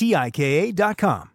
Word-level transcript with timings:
T-I-K-A 0.00 0.72
dot 0.72 0.96
com. 0.96 1.28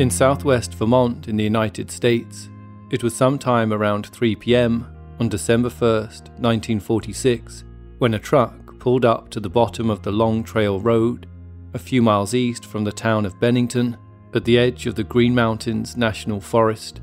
In 0.00 0.10
southwest 0.10 0.74
Vermont 0.74 1.28
in 1.28 1.36
the 1.36 1.44
United 1.44 1.92
States, 1.92 2.48
it 2.90 3.04
was 3.04 3.14
sometime 3.14 3.72
around 3.72 4.06
3 4.06 4.34
pm 4.34 4.84
on 5.20 5.28
December 5.28 5.68
1st, 5.68 6.30
1946, 6.40 7.62
when 7.98 8.14
a 8.14 8.18
truck 8.18 8.80
pulled 8.80 9.04
up 9.04 9.28
to 9.28 9.38
the 9.38 9.48
bottom 9.48 9.90
of 9.90 10.02
the 10.02 10.10
Long 10.10 10.42
Trail 10.42 10.80
Road, 10.80 11.28
a 11.72 11.78
few 11.78 12.02
miles 12.02 12.34
east 12.34 12.66
from 12.66 12.82
the 12.82 12.90
town 12.90 13.24
of 13.24 13.38
Bennington, 13.38 13.96
at 14.34 14.44
the 14.44 14.58
edge 14.58 14.88
of 14.88 14.96
the 14.96 15.04
Green 15.04 15.36
Mountains 15.36 15.96
National 15.96 16.40
Forest. 16.40 17.00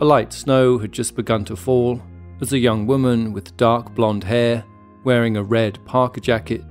A 0.00 0.04
light 0.04 0.32
snow 0.32 0.78
had 0.78 0.92
just 0.92 1.14
begun 1.14 1.44
to 1.44 1.54
fall 1.54 2.00
as 2.40 2.54
a 2.54 2.58
young 2.58 2.86
woman 2.86 3.34
with 3.34 3.54
dark 3.58 3.94
blonde 3.94 4.24
hair, 4.24 4.64
wearing 5.04 5.36
a 5.36 5.42
red 5.42 5.78
parka 5.84 6.20
jacket, 6.20 6.64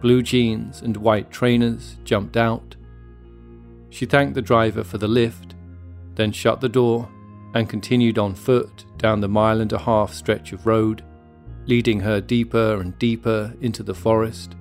blue 0.00 0.22
jeans, 0.22 0.80
and 0.82 0.96
white 0.96 1.28
trainers 1.32 1.96
jumped 2.04 2.36
out. 2.36 2.76
She 3.90 4.06
thanked 4.06 4.34
the 4.34 4.42
driver 4.42 4.84
for 4.84 4.96
the 4.96 5.08
lift, 5.08 5.56
then 6.14 6.30
shut 6.30 6.60
the 6.60 6.68
door 6.68 7.08
and 7.54 7.68
continued 7.68 8.16
on 8.16 8.36
foot 8.36 8.84
down 8.96 9.20
the 9.20 9.28
mile 9.28 9.60
and 9.60 9.72
a 9.72 9.78
half 9.78 10.12
stretch 10.14 10.52
of 10.52 10.64
road, 10.64 11.02
leading 11.66 11.98
her 11.98 12.20
deeper 12.20 12.80
and 12.80 12.96
deeper 13.00 13.54
into 13.60 13.82
the 13.82 13.94
forest. 13.94 14.54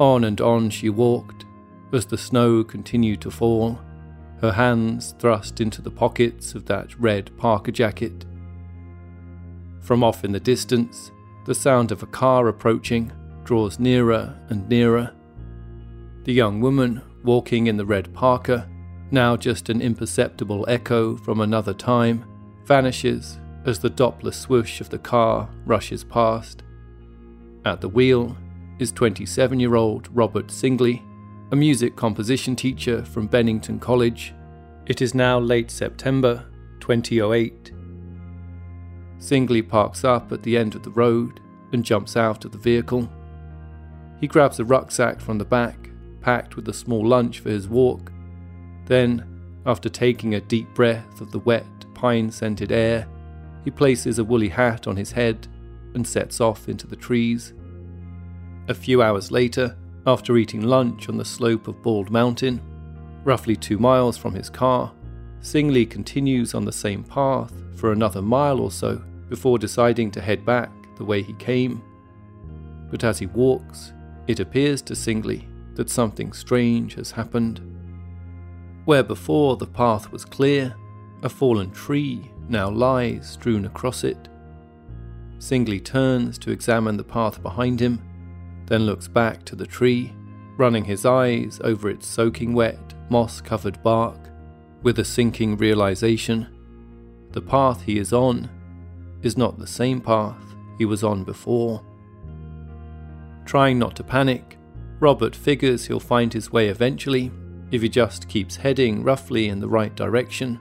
On 0.00 0.24
and 0.24 0.40
on 0.40 0.68
she 0.68 0.88
walked 0.88 1.44
as 1.92 2.06
the 2.06 2.18
snow 2.18 2.64
continued 2.64 3.20
to 3.20 3.30
fall 3.30 3.78
her 4.42 4.52
hands 4.52 5.14
thrust 5.20 5.60
into 5.60 5.80
the 5.80 5.90
pockets 5.90 6.56
of 6.56 6.66
that 6.66 6.98
red 6.98 7.30
parka 7.38 7.70
jacket. 7.70 8.24
From 9.80 10.02
off 10.02 10.24
in 10.24 10.32
the 10.32 10.40
distance, 10.40 11.12
the 11.46 11.54
sound 11.54 11.92
of 11.92 12.02
a 12.02 12.06
car 12.06 12.48
approaching 12.48 13.12
draws 13.44 13.78
nearer 13.78 14.36
and 14.48 14.68
nearer. 14.68 15.12
The 16.24 16.32
young 16.32 16.60
woman, 16.60 17.02
walking 17.22 17.68
in 17.68 17.76
the 17.76 17.86
red 17.86 18.12
parka, 18.12 18.68
now 19.12 19.36
just 19.36 19.68
an 19.68 19.80
imperceptible 19.80 20.64
echo 20.68 21.16
from 21.16 21.40
another 21.40 21.74
time, 21.74 22.24
vanishes 22.64 23.38
as 23.64 23.78
the 23.78 23.90
Doppler 23.90 24.34
swoosh 24.34 24.80
of 24.80 24.90
the 24.90 24.98
car 24.98 25.48
rushes 25.64 26.02
past. 26.02 26.64
At 27.64 27.80
the 27.80 27.88
wheel 27.88 28.36
is 28.80 28.90
27 28.90 29.60
year 29.60 29.76
old 29.76 30.08
Robert 30.12 30.48
Singley, 30.48 31.00
a 31.52 31.56
music 31.56 31.94
composition 31.96 32.56
teacher 32.56 33.04
from 33.04 33.26
Bennington 33.26 33.78
College. 33.78 34.32
It 34.86 35.02
is 35.02 35.14
now 35.14 35.38
late 35.38 35.70
September 35.70 36.46
2008. 36.80 37.72
Singley 39.18 39.68
parks 39.68 40.02
up 40.02 40.32
at 40.32 40.42
the 40.42 40.56
end 40.56 40.74
of 40.74 40.82
the 40.82 40.90
road 40.90 41.40
and 41.74 41.84
jumps 41.84 42.16
out 42.16 42.46
of 42.46 42.52
the 42.52 42.58
vehicle. 42.58 43.06
He 44.18 44.26
grabs 44.26 44.60
a 44.60 44.64
rucksack 44.64 45.20
from 45.20 45.36
the 45.36 45.44
back, 45.44 45.90
packed 46.22 46.56
with 46.56 46.66
a 46.68 46.72
small 46.72 47.06
lunch 47.06 47.40
for 47.40 47.50
his 47.50 47.68
walk. 47.68 48.10
Then, 48.86 49.26
after 49.66 49.90
taking 49.90 50.34
a 50.34 50.40
deep 50.40 50.72
breath 50.72 51.20
of 51.20 51.32
the 51.32 51.40
wet, 51.40 51.66
pine 51.92 52.30
scented 52.30 52.72
air, 52.72 53.06
he 53.62 53.70
places 53.70 54.18
a 54.18 54.24
woolly 54.24 54.48
hat 54.48 54.86
on 54.86 54.96
his 54.96 55.12
head 55.12 55.48
and 55.92 56.08
sets 56.08 56.40
off 56.40 56.70
into 56.70 56.86
the 56.86 56.96
trees. 56.96 57.52
A 58.68 58.74
few 58.74 59.02
hours 59.02 59.30
later, 59.30 59.76
after 60.06 60.36
eating 60.36 60.62
lunch 60.62 61.08
on 61.08 61.16
the 61.16 61.24
slope 61.24 61.68
of 61.68 61.82
Bald 61.82 62.10
Mountain, 62.10 62.60
roughly 63.24 63.54
two 63.54 63.78
miles 63.78 64.16
from 64.16 64.34
his 64.34 64.50
car, 64.50 64.92
Singley 65.40 65.88
continues 65.88 66.54
on 66.54 66.64
the 66.64 66.72
same 66.72 67.04
path 67.04 67.52
for 67.76 67.92
another 67.92 68.22
mile 68.22 68.60
or 68.60 68.70
so 68.70 69.02
before 69.28 69.58
deciding 69.58 70.10
to 70.12 70.20
head 70.20 70.44
back 70.44 70.70
the 70.96 71.04
way 71.04 71.22
he 71.22 71.32
came. 71.34 71.82
But 72.90 73.04
as 73.04 73.18
he 73.18 73.26
walks, 73.26 73.92
it 74.26 74.40
appears 74.40 74.82
to 74.82 74.94
Singley 74.94 75.46
that 75.74 75.90
something 75.90 76.32
strange 76.32 76.94
has 76.94 77.10
happened. 77.10 77.60
Where 78.84 79.02
before 79.02 79.56
the 79.56 79.66
path 79.66 80.10
was 80.12 80.24
clear, 80.24 80.74
a 81.22 81.28
fallen 81.28 81.70
tree 81.70 82.30
now 82.48 82.68
lies 82.68 83.30
strewn 83.30 83.64
across 83.64 84.04
it. 84.04 84.28
Singley 85.38 85.82
turns 85.82 86.38
to 86.38 86.50
examine 86.50 86.96
the 86.96 87.04
path 87.04 87.42
behind 87.42 87.80
him 87.80 88.00
then 88.66 88.86
looks 88.86 89.08
back 89.08 89.44
to 89.44 89.56
the 89.56 89.66
tree, 89.66 90.12
running 90.56 90.84
his 90.84 91.04
eyes 91.04 91.60
over 91.64 91.90
its 91.90 92.06
soaking 92.06 92.54
wet, 92.54 92.94
moss 93.10 93.40
covered 93.40 93.82
bark, 93.82 94.18
with 94.82 94.98
a 94.98 95.04
sinking 95.04 95.56
realization 95.56 96.46
the 97.32 97.40
path 97.40 97.82
he 97.82 97.98
is 97.98 98.12
on 98.12 98.50
is 99.22 99.38
not 99.38 99.58
the 99.58 99.66
same 99.66 100.00
path 100.00 100.54
he 100.76 100.84
was 100.84 101.02
on 101.02 101.24
before. 101.24 101.82
Trying 103.46 103.78
not 103.78 103.96
to 103.96 104.04
panic, 104.04 104.58
Robert 105.00 105.34
figures 105.34 105.86
he'll 105.86 105.98
find 105.98 106.32
his 106.32 106.52
way 106.52 106.68
eventually 106.68 107.32
if 107.70 107.80
he 107.80 107.88
just 107.88 108.28
keeps 108.28 108.56
heading 108.56 109.02
roughly 109.02 109.48
in 109.48 109.60
the 109.60 109.68
right 109.68 109.94
direction. 109.96 110.60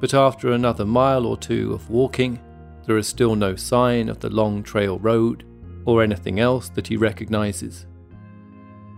But 0.00 0.14
after 0.14 0.50
another 0.50 0.84
mile 0.84 1.26
or 1.26 1.36
two 1.36 1.72
of 1.72 1.90
walking, 1.90 2.40
there 2.84 2.98
is 2.98 3.06
still 3.06 3.36
no 3.36 3.54
sign 3.54 4.08
of 4.08 4.18
the 4.18 4.30
long 4.30 4.64
trail 4.64 4.98
road 4.98 5.44
or 5.84 6.02
anything 6.02 6.40
else 6.40 6.68
that 6.70 6.86
he 6.86 6.96
recognizes. 6.96 7.86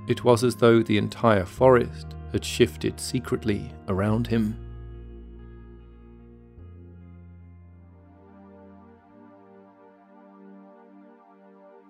It 0.08 0.24
was 0.24 0.42
as 0.42 0.56
though 0.56 0.82
the 0.82 0.98
entire 0.98 1.44
forest 1.44 2.14
had 2.32 2.44
shifted 2.44 2.98
secretly 2.98 3.72
around 3.88 4.26
him. 4.26 4.56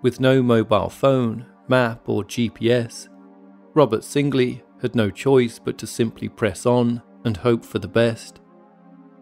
With 0.03 0.19
no 0.19 0.43
mobile 0.43 0.89
phone, 0.89 1.47
map, 1.69 2.09
or 2.09 2.25
GPS, 2.25 3.09
Robert 3.75 4.01
Singley 4.01 4.63
had 4.81 4.95
no 4.95 5.11
choice 5.11 5.59
but 5.59 5.77
to 5.79 5.87
simply 5.87 6.29
press 6.29 6.65
on 6.65 7.03
and 7.25 7.37
hope 7.37 7.65
for 7.65 7.79
the 7.79 7.89
best. 7.89 8.41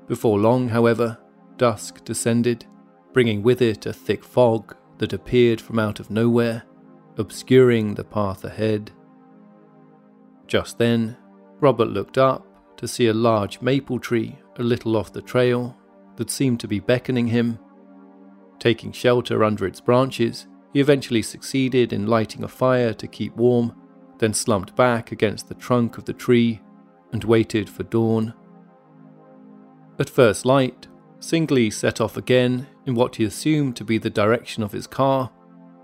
Before 0.06 0.38
long, 0.38 0.69
however, 0.69 1.19
dusk 1.56 2.05
descended, 2.05 2.64
bringing 3.12 3.43
with 3.43 3.61
it 3.61 3.87
a 3.87 3.93
thick 3.93 4.25
fog 4.25 4.76
that 4.99 5.12
appeared 5.12 5.61
from 5.61 5.79
out 5.79 6.00
of 6.00 6.11
nowhere, 6.11 6.65
obscuring 7.17 7.95
the 7.95 8.05
path 8.05 8.45
ahead. 8.45 8.91
Just 10.47 10.79
then, 10.79 11.17
Robert 11.61 11.89
looked 11.89 12.19
up 12.19 12.47
to 12.77 12.89
see 12.89 13.09
a 13.09 13.15
large 13.15 13.61
maple 13.61 13.99
tree 13.99 14.39
a 14.59 14.62
little 14.62 14.97
off 14.97 15.12
the 15.12 15.23
trail 15.23 15.77
that 16.17 16.31
seemed 16.31 16.61
to 16.61 16.69
be 16.69 16.81
beckoning 16.81 17.29
him. 17.29 17.59
Taking 18.59 18.93
shelter 18.93 19.45
under 19.45 19.67
its 19.67 19.81
branches, 19.81 20.49
he 20.73 20.81
eventually 20.81 21.23
succeeded 21.23 21.93
in 21.93 22.06
lighting 22.06 22.45
a 22.45 22.49
fire 22.49 22.93
to 22.95 23.06
keep 23.06 23.35
warm, 23.37 23.75
then 24.19 24.35
slumped 24.35 24.75
back 24.75 25.12
against 25.12 25.49
the 25.49 25.55
trunk 25.55 25.97
of 25.97 26.05
the 26.05 26.12
tree 26.12 26.61
and 27.12 27.23
waited 27.25 27.71
for 27.71 27.85
dawn. 27.85 28.35
At 29.99 30.11
first 30.11 30.45
light, 30.45 30.88
Singley 31.20 31.73
set 31.73 32.00
off 32.00 32.17
again 32.17 32.67
in 32.87 32.94
what 32.94 33.17
he 33.17 33.25
assumed 33.25 33.76
to 33.76 33.85
be 33.85 33.99
the 33.99 34.11
direction 34.11 34.62
of 34.62 34.73
his 34.73 34.87
car, 34.87 35.31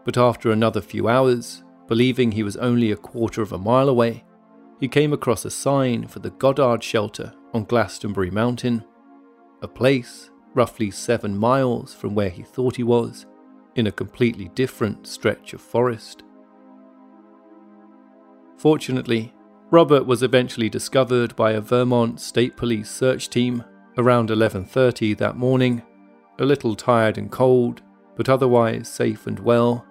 but 0.05 0.17
after 0.17 0.51
another 0.51 0.81
few 0.81 1.09
hours, 1.09 1.65
believing 1.89 2.33
he 2.33 2.43
was 2.43 2.57
only 2.57 2.91
a 2.91 2.97
quarter 2.97 3.43
of 3.43 3.53
a 3.53 3.59
mile 3.59 3.89
away, 3.89 4.25
he 4.81 4.89
came 4.89 5.13
across 5.13 5.45
a 5.45 5.51
sign 5.51 6.07
for 6.07 6.21
the 6.21 6.31
Goddard 6.31 6.83
shelter 6.83 7.33
on 7.53 7.65
Glastonbury 7.65 8.31
Mountain, 8.31 8.85
a 9.63 9.69
place 9.69 10.31
roughly 10.55 10.91
seven 10.91 11.37
miles 11.37 11.95
from 11.95 12.15
where 12.15 12.31
he 12.31 12.43
thought 12.43 12.77
he 12.77 12.85
was, 12.85 13.27
in 13.75 13.87
a 13.89 13.93
completely 13.93 14.49
different 14.55 15.07
stretch 15.07 15.53
of 15.53 15.61
forest. 15.61 16.23
Fortunately, 18.57 19.35
Robert 19.71 20.07
was 20.07 20.23
eventually 20.23 20.69
discovered 20.69 21.35
by 21.35 21.53
a 21.53 21.61
Vermont 21.61 22.21
State 22.21 22.57
Police 22.57 22.89
search 22.91 23.29
team 23.29 23.65
around 23.97 24.31
11:30 24.31 25.17
that 25.19 25.37
morning, 25.37 25.83
a 26.39 26.45
little 26.45 26.75
tired 26.75 27.17
and 27.19 27.31
cold, 27.31 27.83
but 28.17 28.29
otherwise 28.29 28.89
safe 28.89 29.27
and 29.27 29.39
well. 29.39 29.85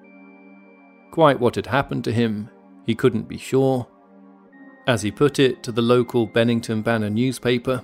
Quite 1.11 1.39
what 1.39 1.55
had 1.55 1.67
happened 1.67 2.03
to 2.05 2.11
him, 2.11 2.49
he 2.85 2.95
couldn't 2.95 3.27
be 3.27 3.37
sure. 3.37 3.87
As 4.87 5.01
he 5.01 5.11
put 5.11 5.39
it 5.39 5.63
to 5.63 5.71
the 5.71 5.81
local 5.81 6.25
Bennington 6.25 6.81
Banner 6.81 7.09
newspaper, 7.09 7.81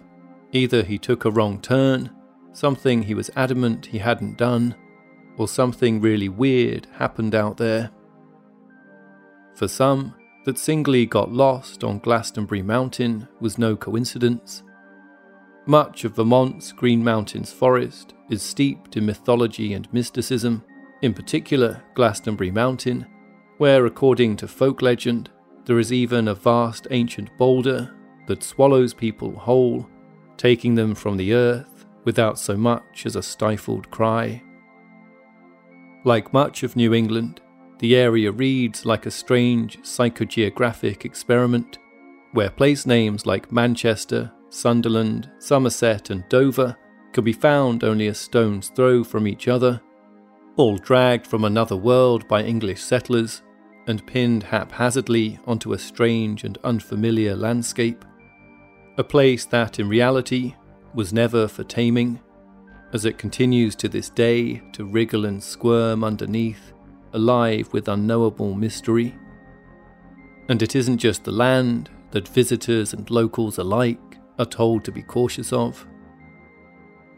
either 0.51 0.83
he 0.83 0.97
took 0.97 1.25
a 1.25 1.31
wrong 1.31 1.61
turn, 1.61 2.09
something 2.51 3.03
he 3.03 3.13
was 3.13 3.29
adamant 3.35 3.85
he 3.85 3.99
hadn't 3.99 4.37
done, 4.37 4.75
or 5.37 5.47
something 5.47 6.01
really 6.01 6.27
weird 6.27 6.87
happened 6.93 7.33
out 7.33 7.57
there. 7.57 7.91
For 9.55 9.67
some, 9.67 10.13
that 10.45 10.57
Singley 10.57 11.07
got 11.07 11.31
lost 11.31 11.83
on 11.83 11.99
Glastonbury 11.99 12.61
Mountain 12.61 13.27
was 13.39 13.57
no 13.57 13.75
coincidence. 13.75 14.63
Much 15.69 16.03
of 16.03 16.15
Vermont's 16.15 16.71
Green 16.71 17.03
Mountains 17.03 17.53
forest 17.53 18.15
is 18.31 18.41
steeped 18.41 18.97
in 18.97 19.05
mythology 19.05 19.75
and 19.75 19.87
mysticism, 19.93 20.63
in 21.03 21.13
particular 21.13 21.83
Glastonbury 21.93 22.49
Mountain, 22.49 23.05
where, 23.59 23.85
according 23.85 24.35
to 24.37 24.47
folk 24.47 24.81
legend, 24.81 25.29
there 25.65 25.77
is 25.77 25.93
even 25.93 26.27
a 26.27 26.33
vast 26.33 26.87
ancient 26.89 27.29
boulder 27.37 27.95
that 28.25 28.41
swallows 28.41 28.95
people 28.95 29.37
whole, 29.37 29.87
taking 30.37 30.73
them 30.73 30.95
from 30.95 31.17
the 31.17 31.35
earth 31.35 31.85
without 32.03 32.39
so 32.39 32.57
much 32.57 33.05
as 33.05 33.15
a 33.15 33.21
stifled 33.21 33.91
cry. 33.91 34.41
Like 36.03 36.33
much 36.33 36.63
of 36.63 36.75
New 36.75 36.95
England, 36.95 37.41
the 37.77 37.95
area 37.95 38.31
reads 38.31 38.87
like 38.87 39.05
a 39.05 39.11
strange 39.11 39.77
psychogeographic 39.81 41.05
experiment, 41.05 41.77
where 42.31 42.49
place 42.49 42.87
names 42.87 43.27
like 43.27 43.51
Manchester, 43.51 44.31
Sunderland, 44.49 45.29
Somerset, 45.39 46.09
and 46.09 46.27
Dover 46.29 46.75
can 47.13 47.23
be 47.23 47.33
found 47.33 47.83
only 47.83 48.07
a 48.07 48.13
stone's 48.13 48.69
throw 48.69 49.03
from 49.03 49.27
each 49.27 49.47
other, 49.47 49.81
all 50.57 50.77
dragged 50.77 51.25
from 51.25 51.45
another 51.45 51.75
world 51.75 52.27
by 52.27 52.43
English 52.43 52.81
settlers 52.81 53.41
and 53.87 54.05
pinned 54.05 54.43
haphazardly 54.43 55.39
onto 55.47 55.73
a 55.73 55.79
strange 55.79 56.43
and 56.43 56.57
unfamiliar 56.63 57.35
landscape. 57.35 58.03
A 58.97 59.03
place 59.03 59.45
that, 59.45 59.79
in 59.79 59.87
reality, 59.87 60.55
was 60.93 61.13
never 61.13 61.47
for 61.47 61.63
taming, 61.63 62.19
as 62.93 63.05
it 63.05 63.17
continues 63.17 63.75
to 63.75 63.87
this 63.87 64.09
day 64.09 64.61
to 64.73 64.85
wriggle 64.85 65.25
and 65.25 65.41
squirm 65.41 66.03
underneath, 66.03 66.73
alive 67.13 67.71
with 67.71 67.87
unknowable 67.87 68.53
mystery. 68.53 69.15
And 70.49 70.61
it 70.61 70.75
isn't 70.75 70.97
just 70.97 71.23
the 71.23 71.31
land 71.31 71.89
that 72.11 72.27
visitors 72.27 72.93
and 72.93 73.09
locals 73.09 73.59
alike 73.59 74.08
are 74.39 74.45
told 74.45 74.83
to 74.85 74.91
be 74.91 75.03
cautious 75.03 75.53
of. 75.53 75.85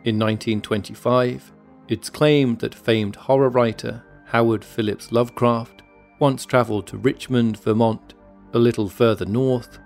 In 0.04 0.18
1925, 0.18 1.54
it's 1.88 2.10
claimed 2.10 2.60
that 2.60 2.74
famed 2.76 3.16
horror 3.16 3.50
writer 3.50 4.04
Howard 4.26 4.66
Phillips 4.66 5.12
Lovecraft 5.12 5.84
once 6.20 6.46
travelled 6.46 6.88
to 6.88 6.98
Richmond, 6.98 7.60
Vermont, 7.60 8.14
a 8.54 8.60
little 8.60 8.90
further 8.90 9.26
north, 9.26 9.80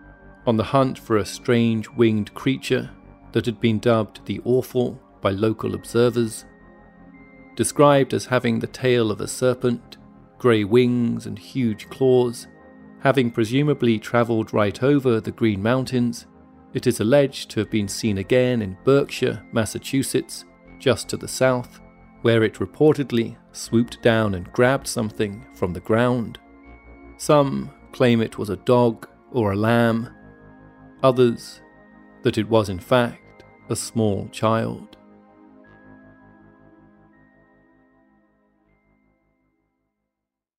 on 0.47 0.57
the 0.57 0.63
hunt 0.63 0.97
for 0.97 1.17
a 1.17 1.25
strange 1.25 1.89
winged 1.91 2.33
creature 2.33 2.89
that 3.31 3.45
had 3.45 3.59
been 3.59 3.79
dubbed 3.79 4.25
the 4.25 4.41
Awful 4.45 4.99
by 5.21 5.31
local 5.31 5.75
observers. 5.75 6.45
Described 7.55 8.13
as 8.13 8.25
having 8.27 8.59
the 8.59 8.67
tail 8.67 9.11
of 9.11 9.19
a 9.19 9.27
serpent, 9.27 9.97
grey 10.37 10.63
wings, 10.63 11.25
and 11.25 11.39
huge 11.39 11.89
claws, 11.89 12.47
having 12.99 13.31
presumably 13.31 13.97
travelled 13.97 14.53
right 14.53 14.83
over 14.83 15.19
the 15.19 15.31
Green 15.31 15.61
Mountains, 15.61 16.27
it 16.75 16.85
is 16.85 16.99
alleged 16.99 17.49
to 17.49 17.61
have 17.61 17.71
been 17.71 17.87
seen 17.87 18.17
again 18.17 18.61
in 18.61 18.77
Berkshire, 18.83 19.41
Massachusetts, 19.53 20.43
just 20.77 21.07
to 21.07 21.15
the 21.15 21.27
south, 21.27 21.79
where 22.21 22.43
it 22.43 22.55
reportedly 22.55 23.37
swooped 23.53 24.01
down 24.01 24.35
and 24.35 24.51
grabbed 24.51 24.85
something 24.85 25.45
from 25.55 25.71
the 25.71 25.79
ground. 25.79 26.37
Some 27.17 27.71
claim 27.93 28.21
it 28.21 28.37
was 28.37 28.49
a 28.49 28.57
dog 28.57 29.07
or 29.31 29.53
a 29.53 29.55
lamb, 29.55 30.09
others 31.01 31.61
that 32.23 32.37
it 32.37 32.49
was 32.49 32.67
in 32.67 32.79
fact 32.79 33.43
a 33.69 33.75
small 33.75 34.27
child. 34.33 34.97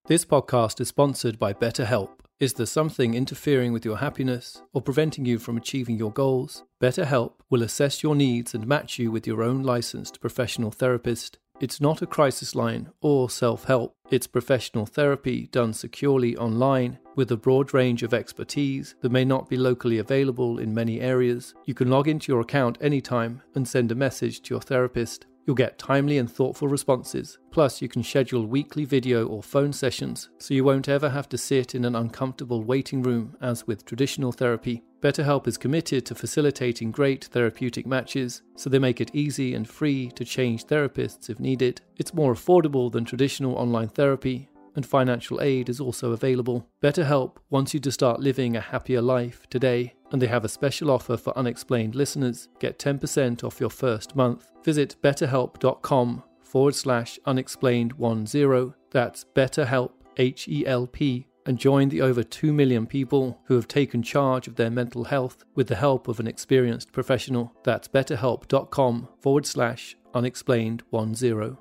This 0.07 0.25
podcast 0.25 0.81
is 0.81 0.89
sponsored 0.89 1.39
by 1.39 1.53
BetterHelp. 1.53 2.26
Is 2.39 2.53
there 2.53 2.67
something 2.67 3.15
interfering 3.15 3.73
with 3.73 3.87
your 3.87 3.97
happiness 3.97 4.61
or 4.75 4.83
preventing 4.83 5.25
you 5.25 5.39
from 5.39 5.57
achieving 5.57 5.97
your 5.97 6.13
goals? 6.13 6.65
BetterHelp 6.83 7.33
will 7.49 7.63
assess 7.63 8.03
your 8.03 8.15
needs 8.15 8.55
and 8.55 8.67
match 8.67 8.99
you 8.99 9.11
with 9.11 9.27
your 9.27 9.43
own 9.43 9.63
licensed 9.63 10.21
professional 10.21 10.71
therapist. 10.71 11.39
It's 11.61 11.81
not 11.81 12.03
a 12.03 12.07
crisis 12.07 12.55
line 12.55 12.91
or 13.01 13.31
self 13.31 13.65
help, 13.65 13.97
it's 14.11 14.27
professional 14.27 14.85
therapy 14.85 15.47
done 15.47 15.73
securely 15.73 16.37
online 16.37 16.99
with 17.15 17.33
a 17.33 17.39
broad 17.39 17.73
range 17.73 18.03
of 18.03 18.13
expertise 18.13 18.95
that 19.01 19.11
may 19.13 19.25
not 19.25 19.49
be 19.49 19.57
locally 19.57 19.97
available 19.97 20.59
in 20.59 20.75
many 20.75 21.01
areas. 21.01 21.55
You 21.65 21.73
can 21.73 21.89
log 21.89 22.07
into 22.07 22.31
your 22.31 22.43
account 22.43 22.77
anytime 22.83 23.41
and 23.55 23.67
send 23.67 23.91
a 23.91 23.95
message 23.95 24.43
to 24.43 24.55
your 24.55 24.61
therapist. 24.61 25.25
You'll 25.47 25.55
get 25.55 25.79
timely 25.79 26.19
and 26.19 26.31
thoughtful 26.31 26.67
responses. 26.67 27.39
Plus, 27.53 27.81
you 27.81 27.89
can 27.89 28.03
schedule 28.03 28.47
weekly 28.47 28.85
video 28.85 29.27
or 29.27 29.45
phone 29.45 29.73
sessions, 29.73 30.29
so 30.39 30.55
you 30.55 30.65
won't 30.65 30.89
ever 30.89 31.09
have 31.09 31.29
to 31.29 31.39
sit 31.39 31.77
in 31.77 31.85
an 31.85 31.95
uncomfortable 31.95 32.65
waiting 32.65 33.01
room 33.01 33.37
as 33.41 33.65
with 33.65 33.85
traditional 33.85 34.33
therapy. 34.33 34.83
BetterHelp 35.01 35.47
is 35.47 35.57
committed 35.57 36.05
to 36.07 36.17
facilitating 36.17 36.91
great 36.91 37.27
therapeutic 37.27 37.87
matches, 37.87 38.43
so 38.57 38.69
they 38.69 38.81
make 38.81 39.01
it 39.01 39.15
easy 39.15 39.55
and 39.55 39.69
free 39.69 40.11
to 40.17 40.25
change 40.25 40.65
therapists 40.67 41.31
if 41.31 41.39
needed. 41.39 41.81
It's 41.97 42.15
more 42.15 42.35
affordable 42.35 42.91
than 42.91 43.05
traditional 43.05 43.55
online 43.55 43.89
therapy, 43.89 44.51
and 44.75 44.85
financial 44.85 45.41
aid 45.41 45.69
is 45.69 45.81
also 45.81 46.13
available. 46.13 46.69
BetterHelp 46.83 47.37
wants 47.51 47.73
you 47.73 47.81
to 47.81 47.93
start 47.93 48.21
living 48.21 48.57
a 48.57 48.61
happier 48.61 49.01
life 49.01 49.47
today, 49.49 49.95
and 50.13 50.23
they 50.23 50.27
have 50.27 50.45
a 50.45 50.49
special 50.49 50.91
offer 50.91 51.17
for 51.17 51.37
unexplained 51.37 51.95
listeners. 51.95 52.49
Get 52.59 52.79
10% 52.79 53.45
off 53.45 53.61
your 53.61 53.71
first 53.71 54.15
month. 54.17 54.51
Visit 54.65 54.97
betterhelp.com 55.03 56.23
forward 56.43 56.75
slash 56.75 57.19
unexplained 57.27 57.95
10. 57.99 58.75
That's 58.91 59.25
betterhelp, 59.35 59.91
H 60.17 60.49
E 60.49 60.67
L 60.67 60.87
P, 60.87 61.27
and 61.45 61.59
join 61.59 61.89
the 61.89 62.03
over 62.03 62.23
2 62.23 62.53
million 62.53 62.87
people 62.87 63.41
who 63.45 63.55
have 63.55 63.69
taken 63.69 64.03
charge 64.03 64.49
of 64.49 64.57
their 64.57 64.71
mental 64.71 65.05
health 65.05 65.45
with 65.55 65.69
the 65.69 65.77
help 65.77 66.09
of 66.09 66.21
an 66.21 66.27
experienced 66.27 66.93
professional. 66.93 67.53
That's 67.63 67.89
betterhelp.com 67.89 69.09
forward 69.21 69.47
slash 69.47 69.97
unexplained 70.15 70.83
10. 70.93 71.57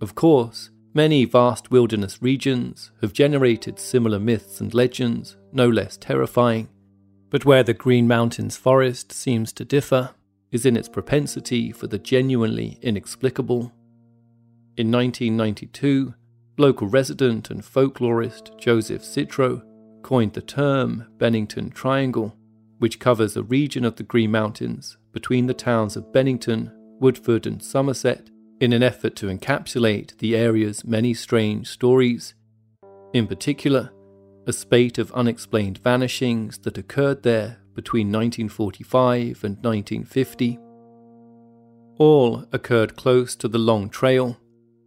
Of 0.00 0.14
course, 0.14 0.70
many 0.96 1.26
vast 1.26 1.70
wilderness 1.70 2.22
regions 2.22 2.90
have 3.02 3.12
generated 3.12 3.78
similar 3.78 4.18
myths 4.18 4.62
and 4.62 4.72
legends, 4.72 5.36
no 5.52 5.68
less 5.68 5.98
terrifying. 5.98 6.66
But 7.28 7.44
where 7.44 7.62
the 7.62 7.74
Green 7.74 8.08
Mountains 8.08 8.56
forest 8.56 9.12
seems 9.12 9.52
to 9.52 9.64
differ, 9.66 10.14
is 10.50 10.64
in 10.64 10.74
its 10.74 10.88
propensity 10.88 11.70
for 11.70 11.86
the 11.86 11.98
genuinely 11.98 12.78
inexplicable. 12.80 13.74
In 14.78 14.90
1992, 14.90 16.14
local 16.56 16.88
resident 16.88 17.50
and 17.50 17.62
folklorist 17.62 18.58
Joseph 18.58 19.02
Citro 19.02 19.62
coined 20.02 20.32
the 20.32 20.40
term 20.40 21.08
Bennington 21.18 21.68
Triangle, 21.68 22.34
which 22.78 23.00
covers 23.00 23.36
a 23.36 23.42
region 23.42 23.84
of 23.84 23.96
the 23.96 24.02
Green 24.02 24.30
Mountains 24.30 24.96
between 25.12 25.44
the 25.44 25.52
towns 25.52 25.94
of 25.94 26.10
Bennington, 26.10 26.72
Woodford, 27.00 27.46
and 27.46 27.62
Somerset 27.62 28.30
in 28.60 28.72
an 28.72 28.82
effort 28.82 29.14
to 29.16 29.26
encapsulate 29.26 30.16
the 30.18 30.34
area's 30.34 30.84
many 30.84 31.12
strange 31.12 31.68
stories. 31.68 32.34
In 33.12 33.26
particular, 33.26 33.92
a 34.46 34.52
spate 34.52 34.98
of 34.98 35.12
unexplained 35.12 35.78
vanishings 35.78 36.58
that 36.58 36.78
occurred 36.78 37.22
there 37.22 37.58
between 37.74 38.08
1945 38.08 39.44
and 39.44 39.56
1950. 39.62 40.58
All 41.98 42.44
occurred 42.52 42.96
close 42.96 43.34
to 43.36 43.48
the 43.48 43.58
Long 43.58 43.90
Trail, 43.90 44.38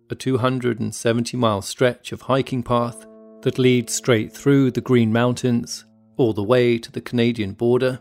a 0.10 0.16
270 0.16 1.38
mile 1.38 1.62
stretch 1.62 2.12
of 2.12 2.22
hiking 2.22 2.64
path 2.64 3.06
that 3.42 3.60
leads 3.60 3.94
straight 3.94 4.34
through 4.34 4.72
the 4.72 4.82
Green 4.82 5.14
Mountains 5.14 5.86
all 6.18 6.34
the 6.34 6.44
way 6.44 6.78
to 6.78 6.92
the 6.92 7.02
Canadian 7.02 7.54
border. 7.54 8.00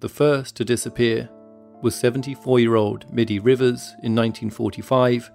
The 0.00 0.08
first 0.08 0.56
to 0.56 0.64
disappear 0.64 1.28
was 1.82 1.94
74 1.94 2.60
year 2.60 2.74
old 2.74 3.10
Middy 3.12 3.38
Rivers 3.38 3.96
in 4.02 4.14
1945, 4.14 5.30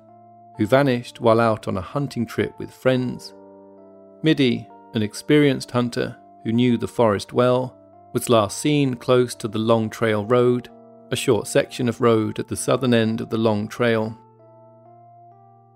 who 0.57 0.65
vanished 0.65 1.21
while 1.21 1.39
out 1.39 1.67
on 1.67 1.77
a 1.77 1.81
hunting 1.81 2.25
trip 2.25 2.57
with 2.57 2.71
friends. 2.71 3.33
Middy, 4.21 4.69
an 4.93 5.01
experienced 5.01 5.71
hunter 5.71 6.17
who 6.43 6.51
knew 6.51 6.77
the 6.77 6.87
forest 6.87 7.33
well, 7.33 7.77
was 8.13 8.29
last 8.29 8.57
seen 8.57 8.93
close 8.93 9.35
to 9.35 9.47
the 9.47 9.59
Long 9.59 9.89
Trail 9.89 10.25
Road, 10.25 10.69
a 11.11 11.15
short 11.15 11.47
section 11.47 11.89
of 11.89 12.01
road 12.01 12.39
at 12.39 12.47
the 12.47 12.55
southern 12.55 12.93
end 12.93 13.19
of 13.19 13.29
the 13.29 13.37
Long 13.37 13.67
Trail. 13.67 14.17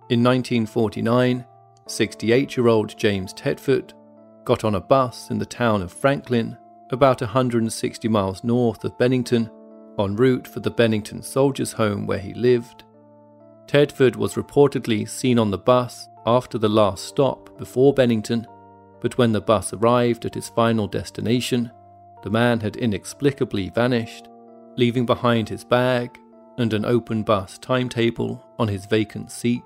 In 0.10 0.24
1949, 0.24 1.46
68 1.88 2.58
year 2.58 2.68
old 2.68 2.98
James 2.98 3.34
Tedford 3.34 3.94
got 4.46 4.64
on 4.64 4.76
a 4.76 4.80
bus 4.80 5.30
in 5.30 5.38
the 5.38 5.46
town 5.46 5.82
of 5.82 5.92
Franklin, 5.92 6.58
about 6.92 7.22
160 7.22 8.08
miles 8.08 8.44
north 8.44 8.84
of 8.84 8.98
Bennington, 8.98 9.52
en 10.00 10.15
route 10.15 10.48
for 10.48 10.62
the 10.62 10.72
Bennington 10.72 11.22
Soldiers' 11.22 11.74
Home 11.74 12.08
where 12.08 12.20
he 12.20 12.34
lived. 12.34 12.84
Tedford 13.68 14.15
was 14.15 14.36
reportedly 14.36 15.08
seen 15.08 15.38
on 15.38 15.51
the 15.51 15.58
bus 15.58 16.08
after 16.25 16.58
the 16.58 16.70
last 16.70 17.06
stop 17.06 17.56
before 17.58 17.94
Bennington, 17.94 18.48
but 19.01 19.18
when 19.18 19.32
the 19.32 19.41
bus 19.41 19.74
arrived 19.74 20.25
at 20.25 20.36
his 20.36 20.50
final 20.50 20.88
destination, 20.88 21.72
the 22.24 22.29
man 22.29 22.60
had 22.60 22.77
inexplicably 22.77 23.70
vanished, 23.70 24.27
leaving 24.75 25.06
behind 25.06 25.50
his 25.50 25.63
bag 25.63 26.18
and 26.58 26.74
an 26.74 26.86
open 26.86 27.24
bus 27.24 27.58
timetable 27.58 28.44
on 28.58 28.68
his 28.68 28.86
vacant 28.86 29.32
seat. 29.32 29.63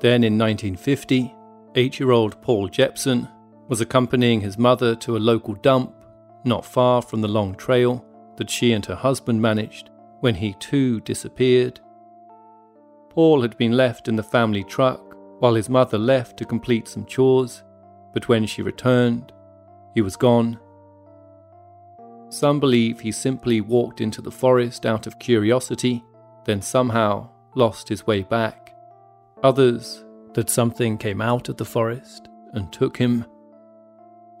Then 0.00 0.24
in 0.24 0.36
1950, 0.36 1.34
eight 1.76 1.98
year 1.98 2.10
old 2.10 2.40
Paul 2.42 2.68
Jepson 2.68 3.28
was 3.68 3.80
accompanying 3.80 4.40
his 4.40 4.58
mother 4.58 4.94
to 4.96 5.16
a 5.16 5.18
local 5.18 5.54
dump 5.54 5.94
not 6.44 6.64
far 6.64 7.00
from 7.00 7.20
the 7.20 7.28
long 7.28 7.54
trail 7.54 8.04
that 8.36 8.50
she 8.50 8.72
and 8.72 8.84
her 8.86 8.94
husband 8.94 9.40
managed 9.40 9.90
when 10.20 10.34
he 10.34 10.54
too 10.54 11.00
disappeared. 11.00 11.80
Paul 13.10 13.42
had 13.42 13.56
been 13.58 13.72
left 13.72 14.08
in 14.08 14.16
the 14.16 14.22
family 14.22 14.64
truck 14.64 15.16
while 15.40 15.54
his 15.54 15.68
mother 15.68 15.98
left 15.98 16.36
to 16.38 16.44
complete 16.44 16.88
some 16.88 17.04
chores, 17.04 17.62
but 18.12 18.28
when 18.28 18.46
she 18.46 18.62
returned, 18.62 19.32
he 19.94 20.00
was 20.00 20.16
gone. 20.16 20.58
Some 22.28 22.60
believe 22.60 23.00
he 23.00 23.12
simply 23.12 23.60
walked 23.60 24.00
into 24.00 24.22
the 24.22 24.30
forest 24.30 24.86
out 24.86 25.06
of 25.06 25.18
curiosity, 25.18 26.02
then 26.44 26.62
somehow 26.62 27.28
lost 27.54 27.88
his 27.88 28.06
way 28.06 28.22
back. 28.22 28.74
Others, 29.42 30.04
that 30.34 30.48
something 30.48 30.96
came 30.96 31.20
out 31.20 31.48
of 31.48 31.56
the 31.56 31.64
forest 31.64 32.28
and 32.52 32.72
took 32.72 32.96
him. 32.96 33.26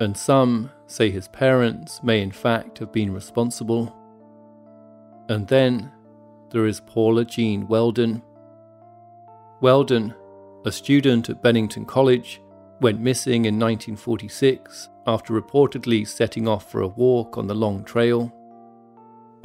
And 0.02 0.16
some 0.16 0.72
say 0.88 1.12
his 1.12 1.28
parents 1.28 2.02
may 2.02 2.22
in 2.22 2.32
fact 2.32 2.78
have 2.78 2.90
been 2.90 3.14
responsible. 3.14 3.96
And 5.28 5.46
then 5.46 5.92
there 6.50 6.66
is 6.66 6.80
Paula 6.80 7.24
Jean 7.24 7.68
Weldon. 7.68 8.20
Weldon, 9.60 10.12
a 10.66 10.72
student 10.72 11.30
at 11.30 11.40
Bennington 11.40 11.84
College, 11.84 12.42
went 12.80 12.98
missing 12.98 13.44
in 13.44 13.60
1946 13.60 14.88
after 15.06 15.40
reportedly 15.40 16.04
setting 16.04 16.48
off 16.48 16.68
for 16.68 16.80
a 16.80 16.88
walk 16.88 17.38
on 17.38 17.46
the 17.46 17.54
Long 17.54 17.84
Trail. 17.84 18.32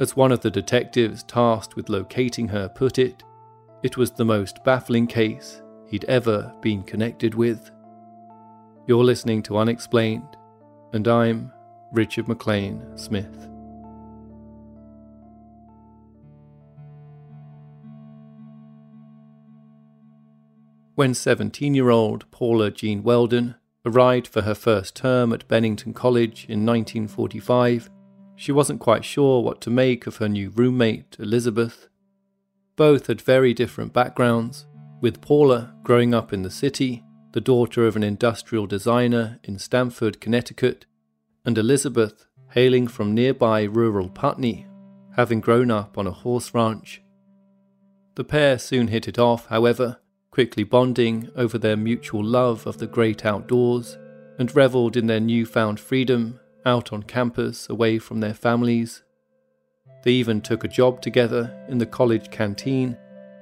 As 0.00 0.16
one 0.16 0.32
of 0.32 0.40
the 0.40 0.50
detectives 0.50 1.22
tasked 1.22 1.76
with 1.76 1.88
locating 1.88 2.48
her 2.48 2.68
put 2.68 2.98
it, 2.98 3.22
it 3.84 3.96
was 3.96 4.10
the 4.10 4.24
most 4.24 4.64
baffling 4.64 5.06
case 5.06 5.62
he'd 5.86 6.04
ever 6.06 6.52
been 6.60 6.82
connected 6.82 7.36
with. 7.36 7.70
You're 8.88 9.04
listening 9.04 9.44
to 9.44 9.58
Unexplained, 9.58 10.37
and 10.92 11.06
I'm 11.06 11.52
Richard 11.92 12.28
McLean 12.28 12.82
Smith. 12.96 13.48
When 20.94 21.14
17 21.14 21.74
year 21.74 21.90
old 21.90 22.28
Paula 22.30 22.70
Jean 22.70 23.02
Weldon 23.02 23.54
arrived 23.84 24.26
for 24.26 24.42
her 24.42 24.54
first 24.54 24.96
term 24.96 25.32
at 25.32 25.46
Bennington 25.46 25.92
College 25.92 26.46
in 26.48 26.64
1945, 26.66 27.90
she 28.34 28.50
wasn't 28.50 28.80
quite 28.80 29.04
sure 29.04 29.42
what 29.42 29.60
to 29.60 29.70
make 29.70 30.06
of 30.06 30.16
her 30.16 30.28
new 30.28 30.50
roommate, 30.50 31.16
Elizabeth. 31.18 31.88
Both 32.76 33.08
had 33.08 33.20
very 33.20 33.52
different 33.52 33.92
backgrounds, 33.92 34.66
with 35.00 35.20
Paula 35.20 35.74
growing 35.82 36.14
up 36.14 36.32
in 36.32 36.42
the 36.42 36.50
city, 36.50 37.04
the 37.32 37.40
daughter 37.40 37.86
of 37.86 37.96
an 37.96 38.02
industrial 38.02 38.66
designer 38.66 39.38
in 39.44 39.58
Stamford, 39.58 40.20
Connecticut, 40.20 40.86
and 41.44 41.58
Elizabeth 41.58 42.26
hailing 42.50 42.88
from 42.88 43.14
nearby 43.14 43.62
rural 43.64 44.08
Putney, 44.08 44.66
having 45.16 45.40
grown 45.40 45.70
up 45.70 45.98
on 45.98 46.06
a 46.06 46.12
horse 46.12 46.54
ranch. 46.54 47.02
The 48.14 48.24
pair 48.24 48.58
soon 48.58 48.88
hit 48.88 49.06
it 49.06 49.18
off, 49.18 49.46
however, 49.46 49.98
quickly 50.30 50.64
bonding 50.64 51.30
over 51.36 51.58
their 51.58 51.76
mutual 51.76 52.24
love 52.24 52.66
of 52.66 52.78
the 52.78 52.86
great 52.86 53.24
outdoors 53.24 53.98
and 54.38 54.54
revelled 54.54 54.96
in 54.96 55.06
their 55.06 55.20
newfound 55.20 55.80
freedom 55.80 56.40
out 56.64 56.92
on 56.92 57.02
campus 57.02 57.68
away 57.68 57.98
from 57.98 58.20
their 58.20 58.34
families. 58.34 59.02
They 60.04 60.12
even 60.12 60.40
took 60.40 60.64
a 60.64 60.68
job 60.68 61.02
together 61.02 61.64
in 61.68 61.78
the 61.78 61.86
college 61.86 62.30
canteen 62.30 62.96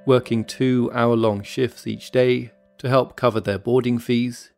working 0.06 0.44
two 0.44 0.90
hour 0.94 1.16
long 1.16 1.42
shifts 1.42 1.86
each 1.86 2.10
day 2.12 2.52
to 2.78 2.88
help 2.88 3.16
cover 3.16 3.40
their 3.40 3.58
boarding 3.58 3.98
fees. 3.98 4.50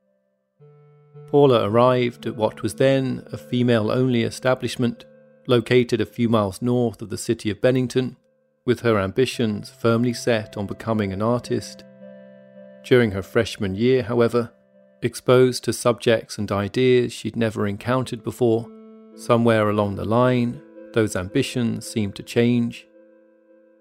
Paula 1.27 1.69
arrived 1.69 2.27
at 2.27 2.37
what 2.37 2.63
was 2.63 2.75
then 2.75 3.27
a 3.33 3.37
female 3.37 3.91
only 3.91 4.23
establishment 4.23 5.05
located 5.47 6.01
a 6.01 6.07
few 6.07 6.29
miles 6.29 6.61
north 6.61 7.01
of 7.03 7.11
the 7.11 7.19
city 7.19 7.51
of 7.51 7.61
Bennington, 7.61 8.17
with 8.65 8.81
her 8.81 8.99
ambitions 8.99 9.71
firmly 9.71 10.13
set 10.13 10.57
on 10.57 10.67
becoming 10.67 11.13
an 11.13 11.23
artist. 11.23 11.85
During 12.85 13.13
her 13.13 13.23
freshman 13.23 13.75
year, 13.75 14.03
however, 14.03 14.53
exposed 15.03 15.65
to 15.65 15.73
subjects 15.73 16.39
and 16.39 16.51
ideas 16.51 17.13
she'd 17.13 17.37
never 17.37 17.67
encountered 17.67 18.23
before, 18.23 18.71
somewhere 19.15 19.69
along 19.69 19.97
the 19.97 20.05
line, 20.05 20.61
those 20.93 21.17
ambitions 21.17 21.87
seemed 21.87 22.15
to 22.17 22.23
change 22.23 22.89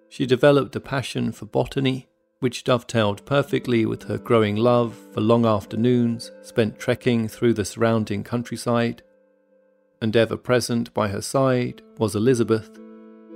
she 0.10 0.26
developed 0.26 0.76
a 0.76 0.80
passion 0.80 1.32
for 1.32 1.46
botany, 1.46 2.08
which 2.40 2.64
dovetailed 2.64 3.26
perfectly 3.26 3.86
with 3.86 4.04
her 4.04 4.18
growing 4.18 4.56
love 4.56 4.96
for 5.12 5.22
long 5.22 5.46
afternoons 5.46 6.32
spent 6.42 6.80
trekking 6.80 7.28
through 7.28 7.54
the 7.54 7.66
surrounding 7.66 8.24
countryside. 8.24 9.02
And 10.02 10.16
ever 10.16 10.38
present 10.38 10.94
by 10.94 11.08
her 11.08 11.22
side 11.22 11.82
was 11.98 12.16
Elizabeth, 12.16 12.80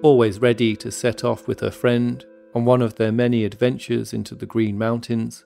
always 0.04 0.40
ready 0.40 0.76
to 0.78 0.92
set 0.92 1.24
off 1.24 1.48
with 1.48 1.60
her 1.62 1.72
friend 1.72 2.24
on 2.54 2.66
one 2.66 2.82
of 2.82 2.96
their 2.96 3.12
many 3.12 3.44
adventures 3.46 4.14
into 4.14 4.36
the 4.36 4.46
Green 4.46 4.78
Mountains. 4.78 5.46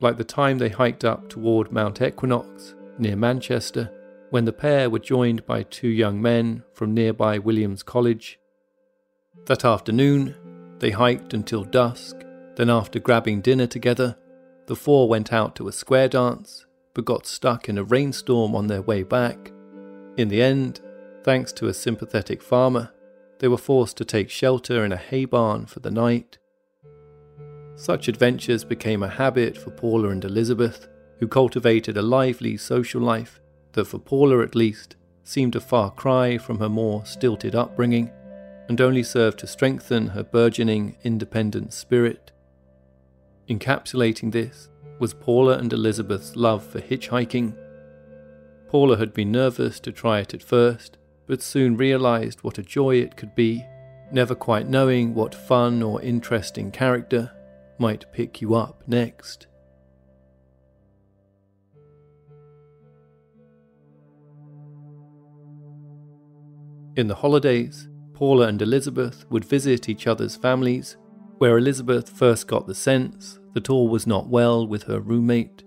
Like 0.00 0.16
the 0.16 0.24
time 0.24 0.58
they 0.58 0.68
hiked 0.68 1.04
up 1.04 1.28
toward 1.28 1.72
Mount 1.72 2.02
Equinox 2.02 2.74
near 2.98 3.16
Manchester, 3.16 3.90
when 4.30 4.44
the 4.44 4.52
pair 4.52 4.90
were 4.90 4.98
joined 4.98 5.46
by 5.46 5.62
two 5.62 5.88
young 5.88 6.20
men 6.20 6.62
from 6.74 6.94
nearby 6.94 7.38
Williams 7.38 7.82
College 7.82 8.38
that 9.46 9.64
afternoon, 9.64 10.34
they 10.78 10.90
hiked 10.90 11.34
until 11.34 11.64
dusk, 11.64 12.16
then, 12.56 12.70
after 12.70 12.98
grabbing 12.98 13.40
dinner 13.40 13.66
together, 13.66 14.16
the 14.66 14.76
four 14.76 15.08
went 15.08 15.32
out 15.32 15.56
to 15.56 15.68
a 15.68 15.72
square 15.72 16.08
dance 16.08 16.66
but 16.94 17.04
got 17.04 17.26
stuck 17.26 17.68
in 17.68 17.78
a 17.78 17.84
rainstorm 17.84 18.54
on 18.54 18.66
their 18.66 18.82
way 18.82 19.02
back. 19.02 19.52
In 20.16 20.28
the 20.28 20.42
end, 20.42 20.80
thanks 21.22 21.52
to 21.54 21.68
a 21.68 21.74
sympathetic 21.74 22.42
farmer, 22.42 22.92
they 23.38 23.48
were 23.48 23.56
forced 23.56 23.96
to 23.98 24.04
take 24.04 24.30
shelter 24.30 24.84
in 24.84 24.92
a 24.92 24.96
hay 24.96 25.24
barn 25.24 25.66
for 25.66 25.80
the 25.80 25.90
night. 25.90 26.38
Such 27.76 28.08
adventures 28.08 28.64
became 28.64 29.02
a 29.02 29.08
habit 29.08 29.56
for 29.56 29.70
Paula 29.70 30.10
and 30.10 30.24
Elizabeth, 30.24 30.88
who 31.18 31.28
cultivated 31.28 31.96
a 31.96 32.02
lively 32.02 32.56
social 32.56 33.00
life 33.00 33.40
that, 33.72 33.86
for 33.86 33.98
Paula 33.98 34.42
at 34.42 34.54
least, 34.54 34.96
seemed 35.24 35.54
a 35.54 35.60
far 35.60 35.90
cry 35.90 36.36
from 36.36 36.58
her 36.58 36.68
more 36.68 37.04
stilted 37.06 37.54
upbringing 37.54 38.10
and 38.68 38.80
only 38.80 39.02
served 39.02 39.38
to 39.38 39.46
strengthen 39.46 40.08
her 40.08 40.22
burgeoning 40.22 40.96
independent 41.02 41.72
spirit. 41.72 42.32
Encapsulating 43.50 44.30
this 44.30 44.68
was 45.00 45.12
Paula 45.12 45.58
and 45.58 45.72
Elizabeth's 45.72 46.36
love 46.36 46.64
for 46.64 46.80
hitchhiking. 46.80 47.56
Paula 48.68 48.96
had 48.96 49.12
been 49.12 49.32
nervous 49.32 49.80
to 49.80 49.90
try 49.90 50.20
it 50.20 50.32
at 50.32 50.42
first, 50.42 50.98
but 51.26 51.42
soon 51.42 51.76
realized 51.76 52.44
what 52.44 52.58
a 52.58 52.62
joy 52.62 52.96
it 52.96 53.16
could 53.16 53.34
be, 53.34 53.66
never 54.12 54.36
quite 54.36 54.68
knowing 54.68 55.14
what 55.14 55.34
fun 55.34 55.82
or 55.82 56.00
interesting 56.00 56.70
character 56.70 57.32
might 57.80 58.12
pick 58.12 58.40
you 58.40 58.54
up 58.54 58.84
next. 58.86 59.48
In 66.94 67.08
the 67.08 67.16
holidays, 67.16 67.88
Paula 68.14 68.46
and 68.46 68.62
Elizabeth 68.62 69.24
would 69.28 69.44
visit 69.44 69.88
each 69.88 70.06
other's 70.06 70.36
families, 70.36 70.96
where 71.38 71.58
Elizabeth 71.58 72.10
first 72.10 72.46
got 72.46 72.66
the 72.66 72.74
sense 72.74 73.39
that 73.54 73.70
all 73.70 73.88
was 73.88 74.06
not 74.06 74.28
well 74.28 74.66
with 74.66 74.84
her 74.84 75.00
roommate. 75.00 75.62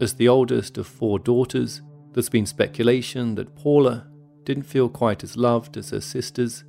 As 0.00 0.14
the 0.14 0.28
oldest 0.28 0.76
of 0.76 0.86
four 0.86 1.18
daughters, 1.18 1.82
there's 2.12 2.28
been 2.28 2.46
speculation 2.46 3.34
that 3.36 3.56
Paula 3.56 4.06
didn't 4.44 4.64
feel 4.64 4.88
quite 4.88 5.24
as 5.24 5.36
loved 5.36 5.76
as 5.76 5.90
her 5.90 6.00
sisters. 6.00 6.64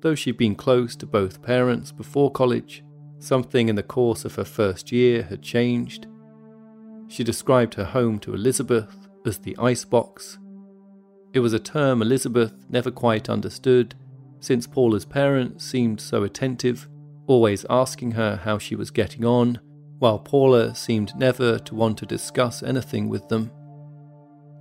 Though 0.00 0.14
she'd 0.14 0.36
been 0.36 0.54
close 0.54 0.96
to 0.96 1.06
both 1.06 1.42
parents 1.42 1.92
before 1.92 2.30
college, 2.30 2.84
something 3.18 3.68
in 3.68 3.76
the 3.76 3.82
course 3.82 4.24
of 4.24 4.34
her 4.34 4.44
first 4.44 4.92
year 4.92 5.22
had 5.22 5.42
changed. 5.42 6.06
She 7.08 7.24
described 7.24 7.74
her 7.74 7.84
home 7.84 8.18
to 8.20 8.34
Elizabeth 8.34 9.08
as 9.26 9.38
the 9.38 9.56
icebox. 9.58 10.38
It 11.32 11.40
was 11.40 11.52
a 11.52 11.58
term 11.58 12.02
Elizabeth 12.02 12.52
never 12.68 12.90
quite 12.90 13.28
understood, 13.28 13.94
since 14.40 14.66
Paula's 14.66 15.04
parents 15.04 15.64
seemed 15.64 16.00
so 16.00 16.24
attentive, 16.24 16.88
always 17.26 17.64
asking 17.70 18.12
her 18.12 18.36
how 18.36 18.58
she 18.58 18.74
was 18.74 18.90
getting 18.90 19.24
on, 19.24 19.60
while 19.98 20.18
Paula 20.18 20.74
seemed 20.74 21.14
never 21.16 21.58
to 21.60 21.74
want 21.74 21.98
to 21.98 22.06
discuss 22.06 22.62
anything 22.62 23.08
with 23.08 23.28
them. 23.28 23.50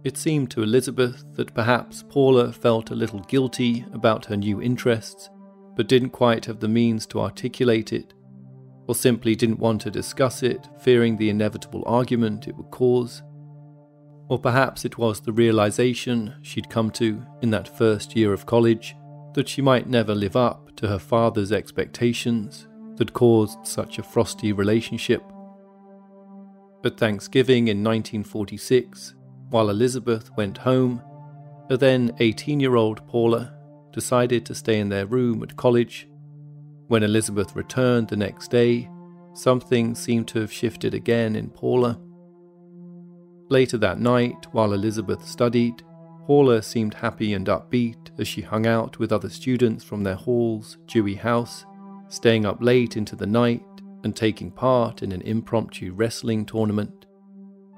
It 0.04 0.18
seemed 0.18 0.52
to 0.52 0.64
Elizabeth 0.64 1.24
that 1.34 1.54
perhaps 1.54 2.04
Paula 2.10 2.52
felt 2.52 2.92
a 2.92 2.96
little 2.96 3.22
guilty 3.22 3.86
about 3.94 4.26
her 4.26 4.38
new 4.38 4.62
interests, 4.62 5.30
but 5.76 5.88
didn't 5.88 6.10
quite 6.10 6.46
have 6.46 6.60
the 6.60 6.68
means 6.68 7.06
to 7.08 7.22
articulate 7.22 7.94
it, 7.94 8.14
or 8.88 8.96
simply 8.96 9.36
didn't 9.36 9.60
want 9.60 9.82
to 9.82 9.92
discuss 9.92 10.44
it, 10.44 10.68
fearing 10.80 11.18
the 11.18 11.30
inevitable 11.30 11.84
argument 11.86 12.48
it 12.48 12.56
would 12.56 12.72
cause. 12.72 13.22
Or 14.28 14.40
perhaps 14.40 14.86
it 14.86 14.98
was 14.98 15.22
the 15.22 15.34
realization 15.34 16.36
she'd 16.42 16.70
come 16.70 16.90
to 16.92 17.24
in 17.42 17.52
that 17.52 17.78
first 17.78 18.16
year 18.16 18.34
of 18.34 18.46
college 18.46 18.96
that 19.34 19.48
she 19.48 19.62
might 19.62 19.88
never 19.88 20.14
live 20.14 20.36
up 20.36 20.76
to 20.76 20.88
her 20.88 21.00
father's 21.00 21.52
expectations 21.52 22.68
that 22.96 23.14
caused 23.14 23.66
such 23.66 23.98
a 23.98 24.04
frosty 24.04 24.52
relationship. 24.52 25.24
At 26.84 26.98
Thanksgiving 26.98 27.68
in 27.68 27.84
1946, 27.84 29.16
while 29.50 29.70
Elizabeth 29.70 30.32
went 30.36 30.58
home, 30.58 31.02
a 31.70 31.78
then 31.78 32.12
18 32.20 32.60
year 32.60 32.76
old 32.76 33.06
Paula 33.08 33.54
decided 33.92 34.46
to 34.46 34.56
stay 34.56 34.80
in 34.80 34.90
their 34.90 35.06
room 35.06 35.44
at 35.44 35.56
college. 35.56 36.08
When 36.88 37.04
Elizabeth 37.04 37.56
returned 37.56 38.08
the 38.08 38.18
next 38.18 38.52
day, 38.52 38.90
something 39.34 39.96
seemed 39.96 40.28
to 40.30 40.40
have 40.40 40.52
shifted 40.52 40.94
again 40.94 41.36
in 41.36 41.50
Paula. 41.50 42.00
Later 43.50 43.78
that 43.78 44.00
night, 44.00 44.48
while 44.52 44.74
Elizabeth 44.74 45.26
studied, 45.26 45.84
Paula 46.26 46.62
seemed 46.62 46.94
happy 46.94 47.34
and 47.34 47.48
upbeat 47.48 48.12
as 48.20 48.28
she 48.28 48.42
hung 48.42 48.68
out 48.68 49.00
with 49.00 49.12
other 49.12 49.30
students 49.30 49.84
from 49.84 50.04
their 50.04 50.16
hall's 50.16 50.78
Dewey 50.86 51.16
house, 51.16 51.66
staying 52.10 52.46
up 52.46 52.62
late 52.62 52.96
into 52.96 53.16
the 53.16 53.26
night 53.26 53.64
and 54.04 54.16
taking 54.16 54.52
part 54.52 55.02
in 55.02 55.12
an 55.12 55.22
impromptu 55.22 55.94
wrestling 55.94 56.46
tournament. 56.46 57.06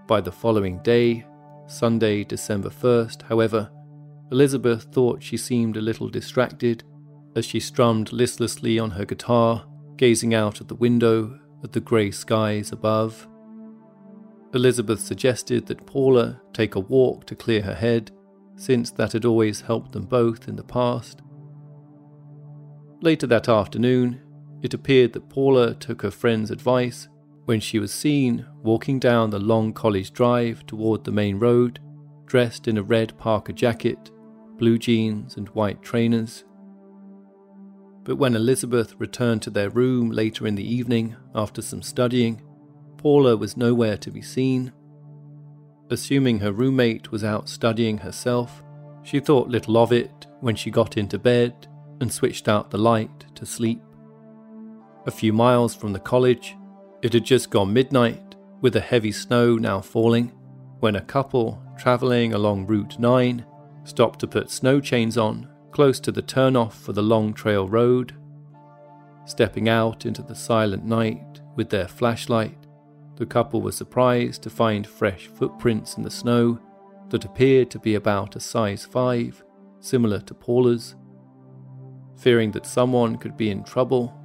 By 0.08 0.21
the 0.21 0.32
following 0.32 0.79
day, 0.84 1.25
Sunday, 1.67 2.23
December 2.23 2.69
1st, 2.69 3.23
however, 3.23 3.69
Elizabeth 4.32 4.84
thought 4.91 5.23
she 5.23 5.38
seemed 5.38 5.77
a 5.77 5.82
little 5.82 6.10
distracted 6.10 6.84
as 7.36 7.45
she 7.45 7.60
strummed 7.60 8.12
listlessly 8.12 8.77
on 8.79 8.91
her 8.91 9.06
guitar, 9.06 9.65
gazing 9.95 10.34
out 10.34 10.60
at 10.60 10.67
the 10.67 10.75
window 10.75 11.39
at 11.63 11.71
the 11.71 11.79
grey 11.79 12.12
skies 12.12 12.71
above. 12.71 13.27
Elizabeth 14.53 14.99
suggested 14.99 15.65
that 15.65 15.86
Paula 15.86 16.41
take 16.51 16.75
a 16.75 16.79
walk 16.79 17.25
to 17.25 17.36
clear 17.36 17.62
her 17.62 17.73
head, 17.75 18.12
since 18.55 18.91
that 18.91 19.13
had 19.13 19.25
always 19.25 19.61
helped 19.61 19.91
them 19.91 20.05
both 20.05 20.47
in 20.47 20.55
the 20.55 20.63
past. 20.63 21.21
Later 23.01 23.27
that 23.27 23.49
afternoon, 23.49 24.21
it 24.61 24.73
appeared 24.73 25.13
that 25.13 25.29
Paula 25.29 25.73
took 25.73 26.01
her 26.01 26.11
friend's 26.11 26.51
advice 26.51 27.09
when 27.45 27.59
she 27.59 27.79
was 27.79 27.91
seen 27.91 28.45
walking 28.61 28.99
down 28.99 29.29
the 29.29 29.39
long 29.39 29.73
college 29.73 30.13
drive 30.13 30.65
toward 30.65 31.03
the 31.03 31.11
main 31.11 31.37
road, 31.37 31.79
dressed 32.25 32.67
in 32.67 32.77
a 32.77 32.83
red 32.83 33.17
parka 33.17 33.51
jacket, 33.51 34.11
blue 34.57 34.77
jeans, 34.77 35.35
and 35.35 35.49
white 35.49 35.81
trainers. 35.81 36.45
But 38.03 38.15
when 38.15 38.35
Elizabeth 38.35 38.95
returned 38.97 39.41
to 39.43 39.49
their 39.49 39.69
room 39.69 40.11
later 40.11 40.47
in 40.47 40.55
the 40.55 40.73
evening 40.73 41.15
after 41.35 41.61
some 41.61 41.81
studying, 41.81 42.41
Paula 42.97 43.35
was 43.35 43.57
nowhere 43.57 43.97
to 43.97 44.11
be 44.11 44.21
seen. 44.21 44.71
Assuming 45.93 46.39
her 46.39 46.51
roommate 46.51 47.12
was 47.12 47.23
out 47.23 47.47
studying 47.47 47.99
herself, 47.99 48.63
she 49.03 49.19
thought 49.19 49.47
little 49.47 49.77
of 49.77 49.91
it 49.91 50.25
when 50.39 50.56
she 50.56 50.71
got 50.71 50.97
into 50.97 51.19
bed 51.19 51.67
and 52.01 52.12
switched 52.12 52.47
out 52.47 52.71
the 52.71 52.79
light 52.79 53.25
to 53.36 53.45
sleep. 53.45 53.79
A 55.06 55.12
few 55.12 55.32
miles 55.32 55.75
from 55.75 55.93
the 55.93 55.99
college, 55.99 56.56
it 57.03 57.13
had 57.13 57.23
just 57.23 57.51
gone 57.51 57.71
midnight, 57.71 58.36
with 58.60 58.75
a 58.75 58.79
heavy 58.79 59.12
snow 59.12 59.56
now 59.56 59.82
falling, 59.82 60.29
when 60.79 60.95
a 60.95 61.01
couple 61.01 61.62
travelling 61.77 62.34
along 62.34 62.65
Route 62.65 62.97
9 62.97 63.45
stopped 63.84 64.19
to 64.21 64.27
put 64.27 64.49
snow 64.49 64.82
chains 64.82 65.15
on 65.15 65.47
close 65.71 65.99
to 65.99 66.12
the 66.12 66.23
turnoff 66.23 66.73
for 66.73 66.93
the 66.93 67.03
Long 67.03 67.34
Trail 67.34 67.69
Road. 67.69 68.15
Stepping 69.25 69.69
out 69.69 70.08
into 70.08 70.23
the 70.23 70.34
silent 70.34 70.86
night 70.86 71.41
with 71.56 71.69
their 71.69 71.88
flashlight, 71.88 72.62
the 73.15 73.26
couple 73.26 73.62
were 73.62 73.71
surprised 73.71 74.41
to 74.43 74.49
find 74.49 74.88
fresh 74.88 75.28
footprints 75.28 75.97
in 75.97 76.04
the 76.04 76.12
snow 76.12 76.60
that 77.10 77.26
appeared 77.26 77.69
to 77.71 77.80
be 77.80 77.95
about 77.95 78.36
a 78.36 78.39
size 78.39 78.86
5, 78.86 79.43
similar 79.80 80.19
to 80.21 80.34
Paula's. 80.34 80.95
Fearing 82.17 82.52
that 82.52 82.65
someone 82.65 83.17
could 83.17 83.38
be 83.38 83.49
in 83.49 83.63
trouble, 83.63 84.17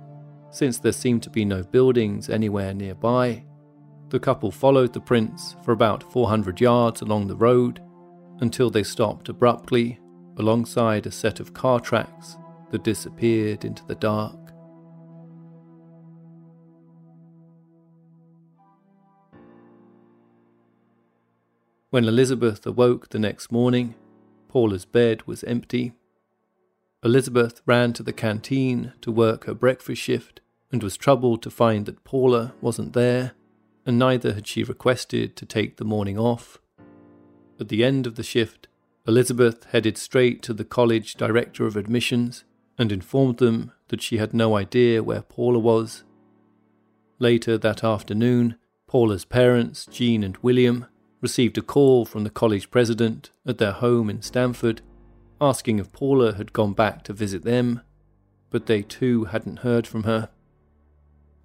since 0.51 0.79
there 0.79 0.93
seemed 0.93 1.23
to 1.25 1.31
be 1.31 1.45
no 1.45 1.63
buildings 1.63 2.31
anywhere 2.31 2.73
nearby, 2.73 3.45
the 4.09 4.21
couple 4.21 4.51
followed 4.51 4.95
the 4.95 5.01
prints 5.01 5.57
for 5.65 5.73
about 5.73 6.03
400 6.13 6.61
yards 6.61 7.03
along 7.03 7.27
the 7.27 7.37
road 7.37 7.81
until 8.41 8.71
they 8.71 8.83
stopped 8.83 9.29
abruptly 9.29 9.99
alongside 10.39 11.05
a 11.07 11.11
set 11.11 11.41
of 11.41 11.53
car 11.53 11.81
tracks 11.81 12.39
that 12.71 12.85
disappeared 12.85 13.65
into 13.65 13.85
the 13.87 13.97
dark. 13.97 14.38
When 21.91 22.05
Elizabeth 22.05 22.67
awoke 22.67 23.09
the 23.09 23.19
next 23.19 23.51
morning, 23.51 23.95
Paula's 24.49 24.85
bed 24.85 25.27
was 25.27 25.43
empty. 25.45 25.95
Elizabeth 27.03 27.63
ran 27.65 27.95
to 27.95 28.03
the 28.03 28.13
canteen 28.13 28.93
to 29.01 29.11
work 29.11 29.45
her 29.47 29.55
breakfast 29.55 30.03
shift 30.03 30.43
and 30.71 30.83
was 30.83 30.99
troubled 30.99 31.43
to 31.43 31.51
find 31.51 31.87
that 31.87 32.05
Paula 32.05 32.53
wasn't 32.61 32.93
there, 32.93 33.33
and 33.87 33.99
neither 33.99 34.35
had 34.35 34.47
she 34.47 34.63
requested 34.65 35.35
to 35.37 35.47
take 35.47 35.79
the 35.79 35.85
morning 35.85 36.19
off. 36.19 36.59
At 37.59 37.69
the 37.69 37.83
end 37.83 38.07
of 38.07 38.17
the 38.17 38.23
shift, 38.23 38.69
Elizabeth 39.07 39.65
headed 39.71 39.97
straight 39.97 40.43
to 40.43 40.53
the 40.53 40.67
college 40.67 41.15
director 41.15 41.67
of 41.67 41.75
admissions 41.75 42.45
and 42.77 42.93
informed 42.93 43.39
them 43.39 43.73
that 43.89 44.03
she 44.03 44.19
had 44.19 44.35
no 44.35 44.57
idea 44.57 45.03
where 45.03 45.23
Paula 45.23 45.59
was. 45.59 46.05
Later 47.19 47.57
that 47.57 47.83
afternoon, 47.83 48.57
Paula's 48.87 49.25
parents, 49.25 49.87
Jean 49.91 50.23
and 50.23 50.37
William, 50.43 50.85
received 51.21 51.59
a 51.59 51.63
call 51.63 52.05
from 52.05 52.25
the 52.25 52.31
college 52.31 52.71
president 52.71 53.31
at 53.47 53.59
their 53.59 53.73
home 53.73 54.09
in 54.09 54.23
Stamford, 54.23 54.81
asking 55.41 55.79
if 55.79 55.93
Paula 55.93 56.35
had 56.35 56.53
gone 56.53 56.73
back 56.73 57.03
to 57.05 57.13
visit 57.13 57.45
them, 57.45 57.83
but 58.51 58.67
they 58.67 58.83
too 58.83 59.25
hadn't 59.25 59.61
heard 59.61 59.87
from 59.87 60.05
her. 60.05 60.29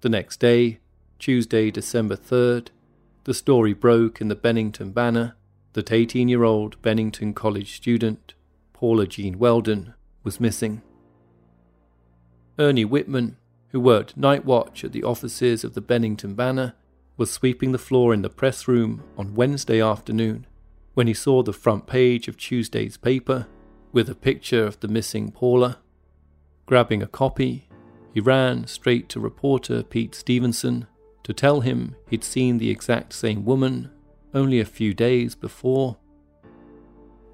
The 0.00 0.08
next 0.08 0.38
day, 0.38 0.80
Tuesday, 1.18 1.70
December 1.70 2.16
3rd, 2.16 2.68
the 3.24 3.34
story 3.34 3.72
broke 3.72 4.20
in 4.20 4.28
the 4.28 4.34
Bennington 4.34 4.90
Banner 4.90 5.36
that 5.72 5.90
18 5.90 6.28
year 6.28 6.44
old 6.44 6.80
Bennington 6.82 7.34
College 7.34 7.76
student 7.76 8.34
Paula 8.72 9.06
Jean 9.06 9.38
Weldon 9.38 9.94
was 10.22 10.40
missing. 10.40 10.82
Ernie 12.58 12.84
Whitman, 12.84 13.36
who 13.68 13.80
worked 13.80 14.16
night 14.16 14.44
watch 14.44 14.84
at 14.84 14.92
the 14.92 15.02
offices 15.02 15.64
of 15.64 15.74
the 15.74 15.80
Bennington 15.80 16.34
Banner, 16.34 16.74
was 17.16 17.30
sweeping 17.30 17.72
the 17.72 17.78
floor 17.78 18.12
in 18.12 18.22
the 18.22 18.28
press 18.28 18.66
room 18.66 19.02
on 19.16 19.34
Wednesday 19.34 19.80
afternoon 19.80 20.46
when 20.94 21.06
he 21.06 21.14
saw 21.14 21.42
the 21.42 21.52
front 21.52 21.86
page 21.86 22.28
of 22.28 22.36
Tuesday's 22.36 22.96
paper 22.96 23.46
with 23.92 24.08
a 24.08 24.14
picture 24.14 24.66
of 24.66 24.80
the 24.80 24.88
missing 24.88 25.30
Paula. 25.30 25.78
Grabbing 26.66 27.02
a 27.02 27.06
copy, 27.06 27.68
he 28.12 28.20
ran 28.20 28.66
straight 28.66 29.08
to 29.10 29.20
reporter 29.20 29.82
Pete 29.82 30.14
Stevenson 30.14 30.86
to 31.22 31.32
tell 31.32 31.60
him 31.60 31.96
he'd 32.08 32.24
seen 32.24 32.58
the 32.58 32.70
exact 32.70 33.12
same 33.12 33.44
woman 33.44 33.90
only 34.32 34.60
a 34.60 34.64
few 34.64 34.94
days 34.94 35.34
before. 35.34 35.96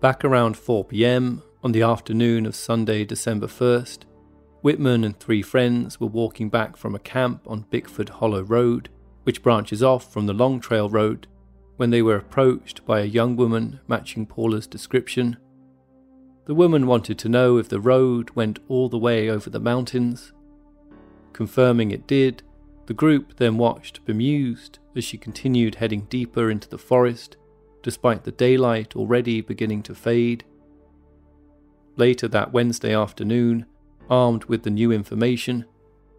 Back 0.01 0.25
around 0.25 0.57
4 0.57 0.85
pm 0.85 1.43
on 1.63 1.73
the 1.73 1.83
afternoon 1.83 2.47
of 2.47 2.55
Sunday, 2.55 3.05
December 3.05 3.47
1st, 3.47 4.01
Whitman 4.63 5.05
and 5.05 5.19
three 5.19 5.43
friends 5.43 5.99
were 5.99 6.07
walking 6.07 6.51
back 6.51 6.77
from 6.77 6.95
a 6.95 6.99
camp 6.99 7.43
on 7.47 7.67
Bickford 7.71 8.11
Hollow 8.11 8.43
Road, 8.43 8.91
which 9.25 9.43
branches 9.43 9.83
off 9.83 10.13
from 10.13 10.27
the 10.27 10.33
Long 10.33 10.61
Trail 10.61 10.89
Road, 10.89 11.27
when 11.77 11.91
they 11.91 12.03
were 12.03 12.17
approached 12.17 12.85
by 12.85 13.01
a 13.01 13.05
young 13.05 13.37
woman 13.37 13.81
matching 13.89 14.27
Paula's 14.27 14.67
description. 14.67 15.37
The 16.47 16.55
woman 16.55 16.87
wanted 16.87 17.19
to 17.21 17.29
know 17.29 17.57
if 17.59 17.69
the 17.69 17.81
road 17.81 18.31
went 18.31 18.59
all 18.69 18.89
the 18.89 18.99
way 18.99 19.31
over 19.31 19.49
the 19.49 19.61
mountains. 19.61 20.33
Confirming 21.33 21.91
it 21.91 22.07
did, 22.07 22.43
the 22.87 22.95
group 22.95 23.37
then 23.37 23.57
watched 23.57 24.05
bemused 24.05 24.79
as 24.97 25.05
she 25.05 25.17
continued 25.17 25.77
heading 25.77 26.03
deeper 26.11 26.51
into 26.51 26.69
the 26.69 26.79
forest, 26.79 27.37
despite 27.83 28.25
the 28.25 28.33
daylight 28.33 28.97
already 28.97 29.41
beginning 29.41 29.83
to 29.85 29.95
fade. 29.95 30.45
Later 31.97 32.29
that 32.29 32.53
Wednesday 32.53 32.95
afternoon, 32.95 33.67
armed 34.09 34.45
with 34.47 34.65
the 34.65 34.71
new 34.71 34.91
information, 34.91 35.65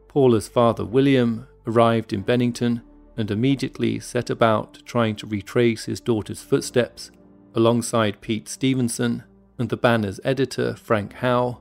Paula's 0.08 0.48
father 0.48 0.86
William 0.86 1.48
arrived 1.68 2.14
in 2.14 2.22
Bennington 2.22 2.82
and 3.18 3.30
immediately 3.30 4.00
set 4.00 4.30
about 4.30 4.82
trying 4.86 5.16
to 5.18 5.28
retrace 5.28 5.86
his 5.86 6.00
daughter's 6.00 6.42
footsteps 6.42 7.12
alongside 7.54 8.22
Pete 8.22 8.48
Stevenson 8.48 9.24
and 9.60 9.70
the 9.70 9.78
banner's 9.78 10.20
editor 10.24 10.76
Frank 10.76 11.14
Howe, 11.14 11.60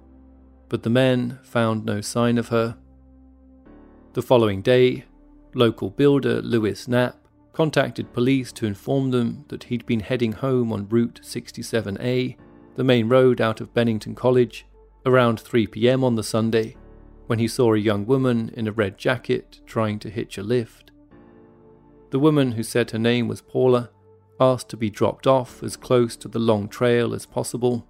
but 0.69 0.83
the 0.83 0.91
men 0.91 1.39
found 1.43 1.85
no 1.85 2.01
sign 2.01 2.39
of 2.39 2.49
her. 2.49 2.77
The 4.13 4.23
following 4.23 4.63
day, 4.63 5.05
local 5.55 5.91
builder 5.91 6.41
Lewis 6.41 6.87
Knapp 6.87 7.17
contacted 7.53 8.13
police 8.13 8.53
to 8.53 8.67
inform 8.67 9.11
them 9.11 9.45
that 9.49 9.65
he'd 9.65 9.85
been 9.87 10.01
heading 10.01 10.33
home 10.33 10.73
on 10.73 10.89
Route 10.89 11.21
67A, 11.23 12.37
the 12.77 12.85
main 12.85 13.09
road 13.09 13.41
out 13.41 13.61
of 13.61 13.75
Bennington 13.75 14.15
College, 14.15 14.67
around 15.05 15.41
3 15.41 15.67
pm 15.67 16.05
on 16.05 16.15
the 16.15 16.23
Sunday 16.23 16.77
when 17.27 17.39
he 17.39 17.49
saw 17.49 17.75
a 17.75 17.79
young 17.79 18.07
woman 18.07 18.51
in 18.55 18.67
a 18.67 18.73
red 18.73 18.99
jacket 18.99 19.61
trying 19.65 19.99
to 20.01 20.11
hitch 20.11 20.37
a 20.37 20.43
lift. 20.43 20.90
The 22.11 22.19
woman, 22.19 22.53
who 22.53 22.63
said 22.63 22.91
her 22.91 22.99
name 22.99 23.29
was 23.29 23.41
Paula, 23.41 23.91
asked 24.41 24.69
to 24.71 24.77
be 24.77 24.91
dropped 24.91 25.27
off 25.27 25.63
as 25.63 25.77
close 25.77 26.17
to 26.17 26.29
the 26.29 26.39
long 26.39 26.69
trail 26.69 27.15
as 27.15 27.27
possible. 27.27 27.87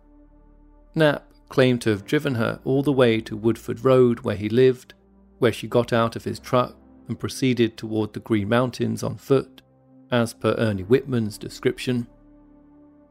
Knapp 0.94 1.32
claimed 1.48 1.80
to 1.82 1.90
have 1.90 2.04
driven 2.04 2.34
her 2.34 2.60
all 2.64 2.82
the 2.82 2.92
way 2.92 3.20
to 3.20 3.36
Woodford 3.36 3.84
Road 3.84 4.20
where 4.20 4.36
he 4.36 4.48
lived, 4.48 4.94
where 5.38 5.52
she 5.52 5.66
got 5.66 5.92
out 5.92 6.16
of 6.16 6.24
his 6.24 6.38
truck 6.38 6.76
and 7.08 7.18
proceeded 7.18 7.76
toward 7.76 8.12
the 8.12 8.20
Green 8.20 8.48
Mountains 8.48 9.02
on 9.02 9.16
foot, 9.16 9.62
as 10.10 10.34
per 10.34 10.54
Ernie 10.58 10.82
Whitman's 10.82 11.38
description. 11.38 12.06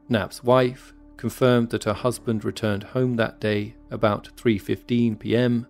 Knapp's 0.08 0.44
wife 0.44 0.92
confirmed 1.16 1.70
that 1.70 1.84
her 1.84 1.92
husband 1.92 2.44
returned 2.44 2.82
home 2.82 3.16
that 3.16 3.40
day 3.40 3.74
about 3.90 4.30
3:15 4.36 5.18
p.m. 5.18 5.66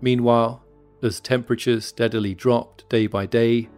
Meanwhile, 0.00 0.64
as 1.02 1.20
temperatures 1.20 1.84
steadily 1.84 2.34
dropped 2.34 2.88
day 2.88 3.06
by 3.06 3.26
day, 3.26 3.68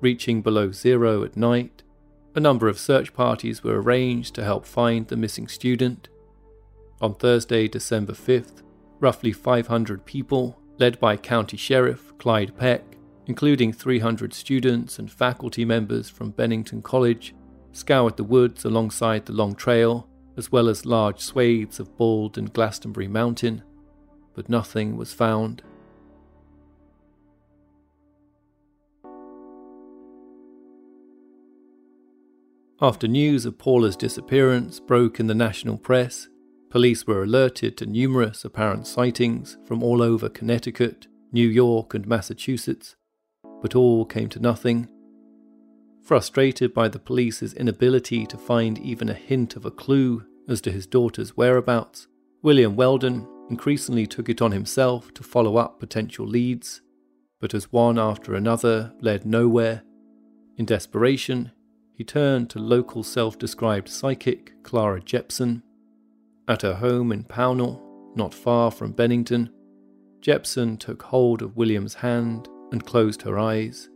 reaching 0.00 0.42
below 0.42 0.72
zero 0.72 1.22
at 1.24 1.36
night, 1.36 1.82
a 2.34 2.40
number 2.40 2.68
of 2.68 2.78
search 2.78 3.12
parties 3.12 3.64
were 3.64 3.80
arranged 3.80 4.34
to 4.34 4.44
help 4.44 4.64
find 4.64 5.08
the 5.08 5.16
missing 5.16 5.48
student. 5.48 6.08
On 7.00 7.14
Thursday, 7.14 7.66
December 7.66 8.12
5th, 8.12 8.62
roughly 9.00 9.32
500 9.32 10.04
people 10.04 10.60
led 10.78 11.00
by 11.00 11.16
County 11.16 11.56
Sheriff 11.56 12.12
Clyde 12.18 12.56
Peck, 12.56 12.96
including 13.26 13.72
300 13.72 14.32
students 14.32 14.98
and 14.98 15.10
faculty 15.10 15.64
members 15.64 16.08
from 16.08 16.30
Bennington 16.30 16.82
College, 16.82 17.34
scoured 17.72 18.16
the 18.16 18.24
woods 18.24 18.64
alongside 18.64 19.26
the 19.26 19.32
Long 19.32 19.54
Trail, 19.54 20.08
as 20.36 20.50
well 20.50 20.68
as 20.68 20.86
large 20.86 21.20
swathes 21.20 21.80
of 21.80 21.96
Bald 21.96 22.38
and 22.38 22.52
Glastonbury 22.52 23.08
Mountain, 23.08 23.62
but 24.34 24.48
nothing 24.48 24.96
was 24.96 25.12
found. 25.12 25.62
After 32.82 33.06
news 33.06 33.44
of 33.44 33.58
Paula's 33.58 33.96
disappearance 33.96 34.80
broke 34.80 35.20
in 35.20 35.26
the 35.26 35.34
national 35.34 35.76
press, 35.76 36.28
Police 36.70 37.04
were 37.04 37.24
alerted 37.24 37.76
to 37.76 37.86
numerous 37.86 38.44
apparent 38.44 38.86
sightings 38.86 39.58
from 39.66 39.82
all 39.82 40.00
over 40.00 40.28
Connecticut, 40.28 41.08
New 41.32 41.48
York, 41.48 41.94
and 41.94 42.06
Massachusetts, 42.06 42.94
but 43.60 43.74
all 43.74 44.04
came 44.04 44.28
to 44.28 44.38
nothing. 44.38 44.88
Frustrated 46.04 46.72
by 46.72 46.86
the 46.86 47.00
police's 47.00 47.52
inability 47.54 48.24
to 48.26 48.38
find 48.38 48.78
even 48.78 49.08
a 49.08 49.14
hint 49.14 49.56
of 49.56 49.66
a 49.66 49.70
clue 49.72 50.24
as 50.48 50.60
to 50.60 50.70
his 50.70 50.86
daughter's 50.86 51.36
whereabouts, 51.36 52.06
William 52.40 52.76
Weldon 52.76 53.28
increasingly 53.50 54.06
took 54.06 54.28
it 54.28 54.40
on 54.40 54.52
himself 54.52 55.12
to 55.14 55.24
follow 55.24 55.56
up 55.56 55.80
potential 55.80 56.26
leads, 56.26 56.82
but 57.40 57.52
as 57.52 57.72
one 57.72 57.98
after 57.98 58.34
another 58.34 58.94
led 59.00 59.26
nowhere, 59.26 59.82
in 60.56 60.64
desperation, 60.66 61.50
he 62.00 62.04
turned 62.04 62.48
to 62.48 62.58
local 62.58 63.02
self 63.02 63.38
described 63.38 63.86
psychic 63.86 64.54
Clara 64.62 65.02
Jepson 65.02 65.62
at 66.48 66.62
her 66.62 66.72
home 66.72 67.12
in 67.12 67.24
Pownal, 67.24 67.78
not 68.16 68.32
far 68.32 68.70
from 68.70 68.92
Bennington, 68.92 69.50
Jepson 70.22 70.78
took 70.78 71.02
hold 71.02 71.42
of 71.42 71.58
William's 71.58 71.92
hand 71.92 72.48
and 72.72 72.86
closed 72.86 73.20
her 73.20 73.38
eyes. 73.38 73.90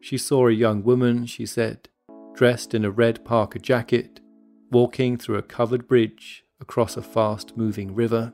She 0.00 0.16
saw 0.16 0.48
a 0.48 0.52
young 0.52 0.82
woman, 0.82 1.26
she 1.26 1.44
said, 1.44 1.90
dressed 2.32 2.72
in 2.72 2.82
a 2.82 2.90
red 2.90 3.26
parka 3.26 3.58
jacket, 3.58 4.20
walking 4.70 5.18
through 5.18 5.36
a 5.36 5.42
covered 5.42 5.86
bridge 5.86 6.44
across 6.62 6.96
a 6.96 7.02
fast 7.02 7.58
moving 7.58 7.94
river. 7.94 8.32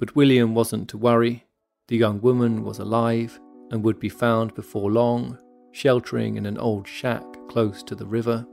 But 0.00 0.16
William 0.16 0.56
wasn't 0.56 0.88
to 0.88 0.98
worry. 0.98 1.44
The 1.86 1.98
young 1.98 2.20
woman 2.20 2.64
was 2.64 2.80
alive 2.80 3.38
and 3.70 3.84
would 3.84 4.00
be 4.00 4.08
found 4.08 4.56
before 4.56 4.90
long, 4.90 5.38
sheltering 5.70 6.36
in 6.36 6.46
an 6.46 6.58
old 6.58 6.88
shack 6.88 7.29
close 7.50 7.82
to 7.82 7.96
the 7.96 8.06
river. 8.06 8.46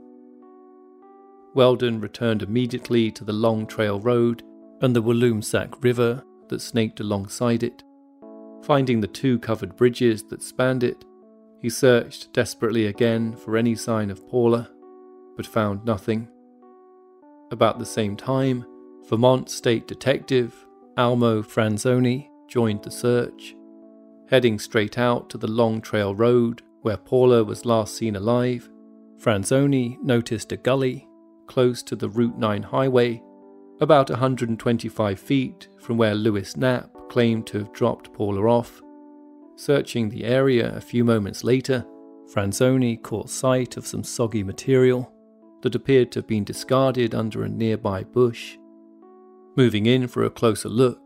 Weldon 1.54 2.00
returned 2.00 2.42
immediately 2.42 3.12
to 3.12 3.24
the 3.24 3.32
Long 3.32 3.64
Trail 3.64 4.00
Road 4.00 4.42
and 4.82 4.94
the 4.94 5.02
Walloomsac 5.02 5.82
River 5.84 6.24
that 6.48 6.60
snaked 6.60 6.98
alongside 6.98 7.62
it. 7.62 7.84
Finding 8.64 9.00
the 9.00 9.06
two 9.06 9.38
covered 9.38 9.76
bridges 9.76 10.24
that 10.24 10.42
spanned 10.42 10.82
it, 10.82 11.04
he 11.62 11.70
searched 11.70 12.32
desperately 12.32 12.86
again 12.86 13.36
for 13.36 13.56
any 13.56 13.76
sign 13.76 14.10
of 14.10 14.26
Paula, 14.28 14.68
but 15.36 15.46
found 15.46 15.84
nothing. 15.84 16.28
About 17.52 17.78
the 17.78 17.86
same 17.86 18.16
time, 18.16 18.66
Vermont 19.08 19.48
State 19.48 19.86
Detective 19.86 20.66
Almo 20.96 21.42
Franzoni 21.42 22.28
joined 22.48 22.82
the 22.82 22.90
search. 22.90 23.54
Heading 24.28 24.58
straight 24.58 24.98
out 24.98 25.30
to 25.30 25.38
the 25.38 25.46
Long 25.46 25.80
Trail 25.80 26.14
Road 26.16 26.62
where 26.82 26.96
Paula 26.96 27.44
was 27.44 27.64
last 27.64 27.94
seen 27.94 28.16
alive, 28.16 28.68
Franzoni 29.18 30.00
noticed 30.00 30.52
a 30.52 30.56
gully 30.56 31.08
close 31.48 31.82
to 31.82 31.96
the 31.96 32.08
Route 32.08 32.38
9 32.38 32.62
highway, 32.62 33.22
about 33.80 34.10
125 34.10 35.18
feet 35.18 35.68
from 35.80 35.96
where 35.96 36.14
Lewis 36.14 36.56
Knapp 36.56 36.90
claimed 37.08 37.46
to 37.48 37.58
have 37.58 37.72
dropped 37.72 38.12
Paula 38.12 38.48
off. 38.48 38.80
Searching 39.56 40.08
the 40.08 40.24
area 40.24 40.74
a 40.76 40.80
few 40.80 41.04
moments 41.04 41.42
later, 41.42 41.84
Franzoni 42.32 43.02
caught 43.02 43.30
sight 43.30 43.76
of 43.76 43.86
some 43.86 44.04
soggy 44.04 44.44
material 44.44 45.12
that 45.62 45.74
appeared 45.74 46.12
to 46.12 46.20
have 46.20 46.26
been 46.28 46.44
discarded 46.44 47.14
under 47.14 47.42
a 47.42 47.48
nearby 47.48 48.04
bush. 48.04 48.56
Moving 49.56 49.86
in 49.86 50.06
for 50.06 50.24
a 50.24 50.30
closer 50.30 50.68
look, 50.68 51.00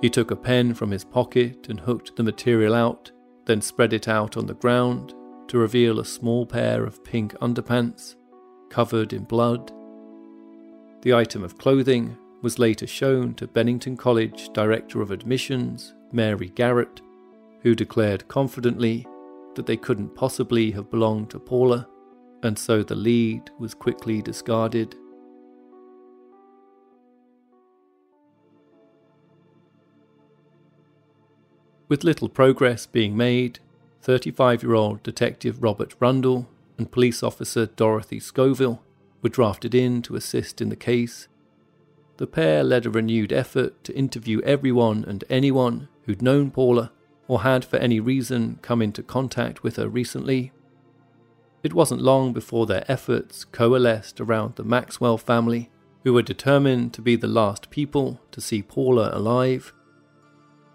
he 0.00 0.08
took 0.08 0.30
a 0.30 0.36
pen 0.36 0.72
from 0.72 0.90
his 0.90 1.04
pocket 1.04 1.68
and 1.68 1.80
hooked 1.80 2.16
the 2.16 2.22
material 2.22 2.72
out, 2.72 3.10
then 3.44 3.60
spread 3.60 3.92
it 3.92 4.08
out 4.08 4.36
on 4.36 4.46
the 4.46 4.54
ground 4.54 5.12
to 5.48 5.58
reveal 5.58 5.98
a 5.98 6.04
small 6.04 6.46
pair 6.46 6.84
of 6.84 7.02
pink 7.04 7.34
underpants 7.40 8.16
covered 8.70 9.12
in 9.12 9.24
blood 9.24 9.72
the 11.02 11.14
item 11.14 11.44
of 11.44 11.58
clothing 11.58 12.18
was 12.42 12.58
later 12.58 12.86
shown 12.86 13.34
to 13.34 13.46
Bennington 13.46 13.96
College 13.96 14.52
Director 14.52 15.00
of 15.00 15.12
Admissions, 15.12 15.94
Mary 16.12 16.48
Garrett, 16.48 17.00
who 17.62 17.74
declared 17.74 18.26
confidently 18.26 19.06
that 19.54 19.66
they 19.66 19.76
couldn't 19.76 20.14
possibly 20.16 20.72
have 20.72 20.90
belonged 20.90 21.30
to 21.30 21.38
Paula, 21.38 21.88
and 22.42 22.58
so 22.58 22.82
the 22.82 22.96
lead 22.96 23.50
was 23.60 23.74
quickly 23.74 24.20
discarded. 24.20 24.96
With 31.88 32.04
little 32.04 32.28
progress 32.28 32.86
being 32.86 33.16
made, 33.16 33.60
35 34.02 34.62
year 34.62 34.74
old 34.74 35.02
Detective 35.02 35.62
Robert 35.62 35.94
Rundle 36.00 36.48
and 36.76 36.90
police 36.90 37.22
officer 37.22 37.66
Dorothy 37.66 38.20
Scoville 38.20 38.82
were 39.22 39.28
drafted 39.28 39.74
in 39.74 40.02
to 40.02 40.16
assist 40.16 40.60
in 40.60 40.68
the 40.68 40.76
case. 40.76 41.28
The 42.18 42.26
pair 42.26 42.64
led 42.64 42.86
a 42.86 42.90
renewed 42.90 43.32
effort 43.32 43.82
to 43.84 43.96
interview 43.96 44.40
everyone 44.42 45.04
and 45.04 45.24
anyone 45.28 45.88
who'd 46.04 46.22
known 46.22 46.50
Paula 46.50 46.92
or 47.28 47.42
had 47.42 47.64
for 47.64 47.76
any 47.76 48.00
reason 48.00 48.58
come 48.62 48.82
into 48.82 49.02
contact 49.02 49.62
with 49.62 49.76
her 49.76 49.88
recently. 49.88 50.52
It 51.62 51.74
wasn't 51.74 52.02
long 52.02 52.32
before 52.32 52.66
their 52.66 52.84
efforts 52.88 53.44
coalesced 53.44 54.20
around 54.20 54.56
the 54.56 54.64
Maxwell 54.64 55.18
family, 55.18 55.70
who 56.04 56.12
were 56.12 56.22
determined 56.22 56.94
to 56.94 57.02
be 57.02 57.16
the 57.16 57.26
last 57.26 57.70
people 57.70 58.20
to 58.30 58.40
see 58.40 58.62
Paula 58.62 59.10
alive. 59.12 59.72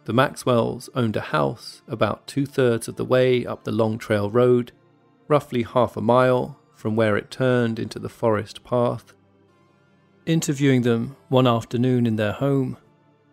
The 0.06 0.14
Maxwells 0.14 0.90
owned 0.96 1.16
a 1.16 1.22
house 1.22 1.82
about 1.88 2.28
two 2.28 2.46
thirds 2.46 2.88
of 2.88 2.98
the 2.98 3.06
way 3.06 3.46
up 3.46 3.64
the 3.64 3.72
Long 3.72 3.98
Trail 3.98 4.30
Road, 4.30 4.74
roughly 5.30 5.64
half 5.64 5.96
a 5.96 6.02
mile 6.02 6.60
from 6.76 6.98
where 6.98 7.16
it 7.16 7.32
turned 7.32 7.80
into 7.80 8.00
the 8.00 8.10
forest 8.10 8.66
path. 8.66 9.14
Interviewing 10.26 10.82
them 10.82 11.16
one 11.30 11.48
afternoon 11.48 12.06
in 12.06 12.18
their 12.18 12.34
home, 12.34 12.78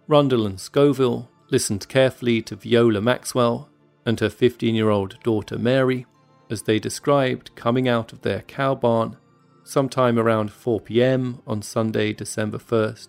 Rundle 0.06 0.46
and 0.46 0.60
Scoville 0.60 1.28
listened 1.50 1.88
carefully 1.88 2.40
to 2.42 2.54
Viola 2.54 3.00
Maxwell 3.00 3.68
and 4.06 4.20
her 4.20 4.30
15 4.30 4.74
year 4.74 4.90
old 4.90 5.20
daughter 5.24 5.58
Mary 5.58 6.06
as 6.50 6.62
they 6.62 6.78
described 6.78 7.54
coming 7.56 7.88
out 7.88 8.12
of 8.12 8.22
their 8.22 8.42
cow 8.42 8.74
barn 8.76 9.16
sometime 9.64 10.18
around 10.18 10.52
4 10.52 10.80
pm 10.80 11.42
on 11.46 11.62
Sunday, 11.62 12.12
December 12.12 12.58
1st, 12.58 13.08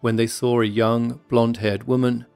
when 0.00 0.16
they 0.16 0.26
saw 0.26 0.60
a 0.60 0.66
young 0.66 1.20
blonde 1.28 1.58
haired 1.58 1.84
woman 1.84 2.26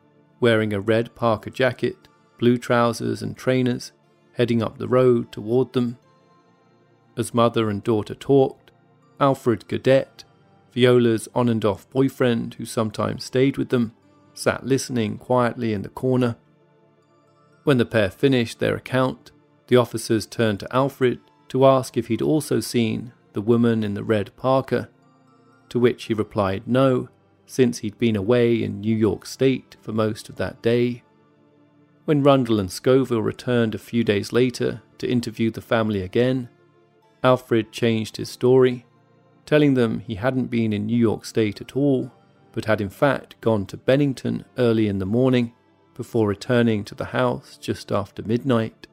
wearing 0.41 0.73
a 0.73 0.81
red 0.81 1.15
parka 1.15 1.51
jacket, 1.51 2.09
blue 2.39 2.57
trousers, 2.57 3.23
and 3.23 3.37
trainers 3.37 3.93
heading 4.35 4.63
up 4.63 4.79
the 4.79 4.89
road 4.89 5.33
toward 5.33 5.73
them. 5.73 5.99
As 7.17 7.35
mother 7.35 7.69
and 7.69 7.83
daughter 7.83 8.15
talked, 8.15 8.71
Alfred 9.19 9.67
Gadet, 9.67 10.25
Viola's 10.73 11.29
on 11.35 11.49
and 11.49 11.65
off 11.65 11.91
boyfriend 11.91 12.55
who 12.55 12.65
sometimes 12.65 13.25
stayed 13.25 13.57
with 13.57 13.71
them, 13.71 13.93
sat 14.35 14.65
listening 14.65 15.19
quietly 15.19 15.73
in 15.73 15.83
the 15.83 15.89
corner. 15.89 16.37
When 17.65 17.79
the 17.79 17.85
pair 17.85 18.11
finished 18.11 18.61
their 18.61 18.77
account, 18.77 19.33
the 19.67 19.77
officers 19.77 20.25
turned 20.25 20.61
to 20.61 20.75
Alfred 20.75 21.19
to 21.49 21.67
ask 21.67 21.97
if 21.97 22.07
he'd 22.07 22.23
also 22.23 22.61
seen 22.61 23.13
the 23.33 23.43
woman 23.43 23.83
in 23.83 23.95
the 23.95 24.05
red 24.05 24.35
parka, 24.37 24.89
to 25.69 25.79
which 25.81 26.05
he 26.05 26.15
replied 26.15 26.67
no, 26.67 27.09
since 27.49 27.79
he'd 27.79 27.99
been 27.99 28.15
away 28.15 28.63
in 28.63 28.81
New 28.81 28.95
York 28.95 29.25
State 29.25 29.77
for 29.81 29.93
most 29.93 30.29
of 30.29 30.37
that 30.37 30.61
day. 30.63 31.03
When 32.05 32.23
Rundle 32.23 32.61
and 32.61 32.71
Scoville 32.71 33.23
returned 33.23 33.75
a 33.75 33.79
few 33.79 34.05
days 34.05 34.33
later 34.33 34.83
to 34.99 35.11
interview 35.11 35.51
the 35.51 35.63
family 35.63 36.03
again, 36.03 36.51
Alfred 37.25 37.73
changed 37.73 38.19
his 38.19 38.29
story, 38.29 38.85
telling 39.47 39.75
them 39.75 40.01
he 40.01 40.17
hadn't 40.17 40.47
been 40.47 40.75
in 40.75 40.87
New 40.87 40.97
York 40.97 41.25
State 41.25 41.61
at 41.63 41.75
all, 41.75 42.13
but 42.53 42.67
had 42.67 42.83
in 42.83 42.91
fact 42.91 43.41
gone 43.41 43.65
to 43.67 43.79
Bennington 43.79 44.45
early 44.59 44.87
in 44.87 44.99
the 44.99 45.07
morning 45.07 45.55
before 45.95 46.29
returning 46.29 46.85
to 46.85 46.95
the 46.95 47.07
house 47.07 47.57
just 47.57 47.91
after 47.91 48.23
midnight. 48.23 48.87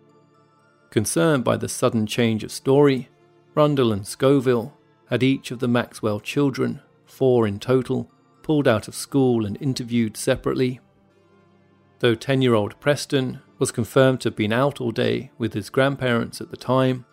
Concerned 0.91 1.43
by 1.43 1.57
the 1.57 1.67
sudden 1.67 2.07
change 2.07 2.41
of 2.43 2.53
story, 2.53 3.09
Rundle 3.53 3.91
and 3.91 4.07
Scoville 4.07 4.73
had 5.09 5.23
each 5.23 5.51
of 5.51 5.59
the 5.59 5.67
Maxwell 5.67 6.21
children, 6.21 6.81
four 7.05 7.45
in 7.45 7.59
total, 7.59 8.09
pulled 8.45 8.67
out 8.67 8.87
of 8.87 8.93
school 8.93 9.43
and 9.43 9.59
interviewed 9.59 10.15
separately. 10.15 10.79
Though 11.97 12.13
10 12.13 12.43
year 12.43 12.53
old 12.53 12.79
Preston 12.79 13.41
was 13.57 13.71
confirmed 13.71 14.21
to 14.21 14.29
have 14.29 14.35
been 14.35 14.53
out 14.53 14.79
all 14.79 14.91
day 14.91 15.31
with 15.39 15.55
his 15.55 15.71
grandparents 15.71 16.39
at 16.39 16.51
the 16.51 16.57
time, 16.57 17.05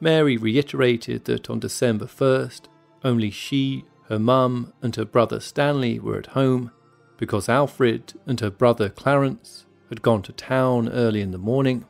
Mary 0.00 0.36
reiterated 0.36 1.24
that 1.24 1.50
on 1.50 1.58
December 1.58 2.06
1st, 2.06 2.66
only 3.02 3.28
she, 3.28 3.86
her 4.04 4.20
mum, 4.20 4.72
and 4.80 4.94
her 4.94 5.04
brother 5.04 5.40
Stanley 5.40 5.98
were 5.98 6.16
at 6.16 6.26
home 6.26 6.70
because 7.16 7.48
Alfred 7.48 8.12
and 8.24 8.38
her 8.38 8.50
brother 8.50 8.88
Clarence 8.88 9.66
had 9.88 10.00
gone 10.00 10.22
to 10.22 10.32
town 10.32 10.88
early 10.90 11.20
in 11.20 11.32
the 11.32 11.38
morning. 11.38 11.86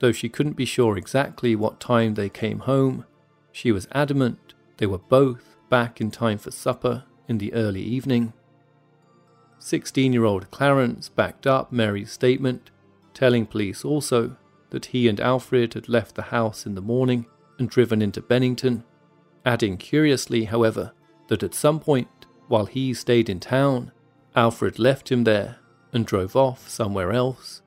Though 0.00 0.10
she 0.10 0.28
couldn't 0.28 0.56
be 0.56 0.64
sure 0.64 0.98
exactly 0.98 1.54
what 1.54 1.78
time 1.78 2.14
they 2.14 2.30
came 2.30 2.60
home, 2.60 3.04
she 3.52 3.70
was 3.70 3.86
adamant 3.92 4.54
they 4.78 4.86
were 4.86 4.98
both 4.98 5.56
back 5.68 6.00
in 6.00 6.10
time 6.10 6.38
for 6.38 6.50
supper 6.50 7.04
in 7.28 7.38
the 7.38 7.52
early 7.52 7.82
evening. 7.82 8.32
16 9.58 10.12
year 10.12 10.24
old 10.24 10.50
Clarence 10.50 11.08
backed 11.08 11.46
up 11.46 11.70
Mary's 11.70 12.10
statement, 12.10 12.70
telling 13.14 13.46
police 13.46 13.84
also 13.84 14.36
that 14.70 14.86
he 14.86 15.08
and 15.08 15.20
Alfred 15.20 15.74
had 15.74 15.88
left 15.88 16.14
the 16.14 16.22
house 16.22 16.66
in 16.66 16.74
the 16.74 16.80
morning 16.80 17.26
and 17.58 17.68
driven 17.68 18.02
into 18.02 18.20
Bennington, 18.20 18.84
adding 19.44 19.76
curiously, 19.76 20.44
however, 20.44 20.92
that 21.28 21.42
at 21.42 21.54
some 21.54 21.80
point 21.80 22.08
while 22.48 22.66
he 22.66 22.94
stayed 22.94 23.28
in 23.28 23.40
town, 23.40 23.92
Alfred 24.34 24.78
left 24.78 25.10
him 25.10 25.24
there 25.24 25.56
and 25.92 26.06
drove 26.06 26.34
off 26.34 26.68
somewhere 26.68 27.12
else. 27.12 27.62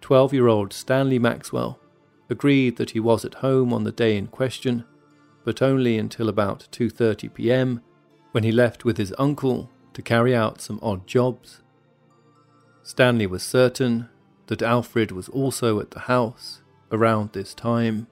12 0.00 0.32
year 0.34 0.46
old 0.46 0.72
Stanley 0.72 1.18
Maxwell 1.18 1.80
agreed 2.28 2.76
that 2.76 2.90
he 2.90 3.00
was 3.00 3.24
at 3.24 3.34
home 3.34 3.72
on 3.72 3.84
the 3.84 3.92
day 3.92 4.16
in 4.16 4.26
question, 4.26 4.84
but 5.44 5.62
only 5.62 5.96
until 5.96 6.28
about 6.28 6.68
2:30 6.72 7.32
p.m. 7.32 7.80
when 8.36 8.44
he 8.44 8.52
left 8.52 8.84
with 8.84 8.98
his 8.98 9.14
uncle 9.16 9.70
to 9.94 10.02
carry 10.02 10.36
out 10.36 10.60
some 10.60 10.78
odd 10.82 11.06
jobs. 11.06 11.62
Stanley 12.82 13.26
was 13.26 13.42
certain 13.42 14.10
that 14.48 14.60
Alfred 14.60 15.10
was 15.10 15.30
also 15.30 15.80
at 15.80 15.92
the 15.92 16.00
house 16.00 16.60
around 16.92 17.32
this 17.32 17.54
time. 17.54 18.06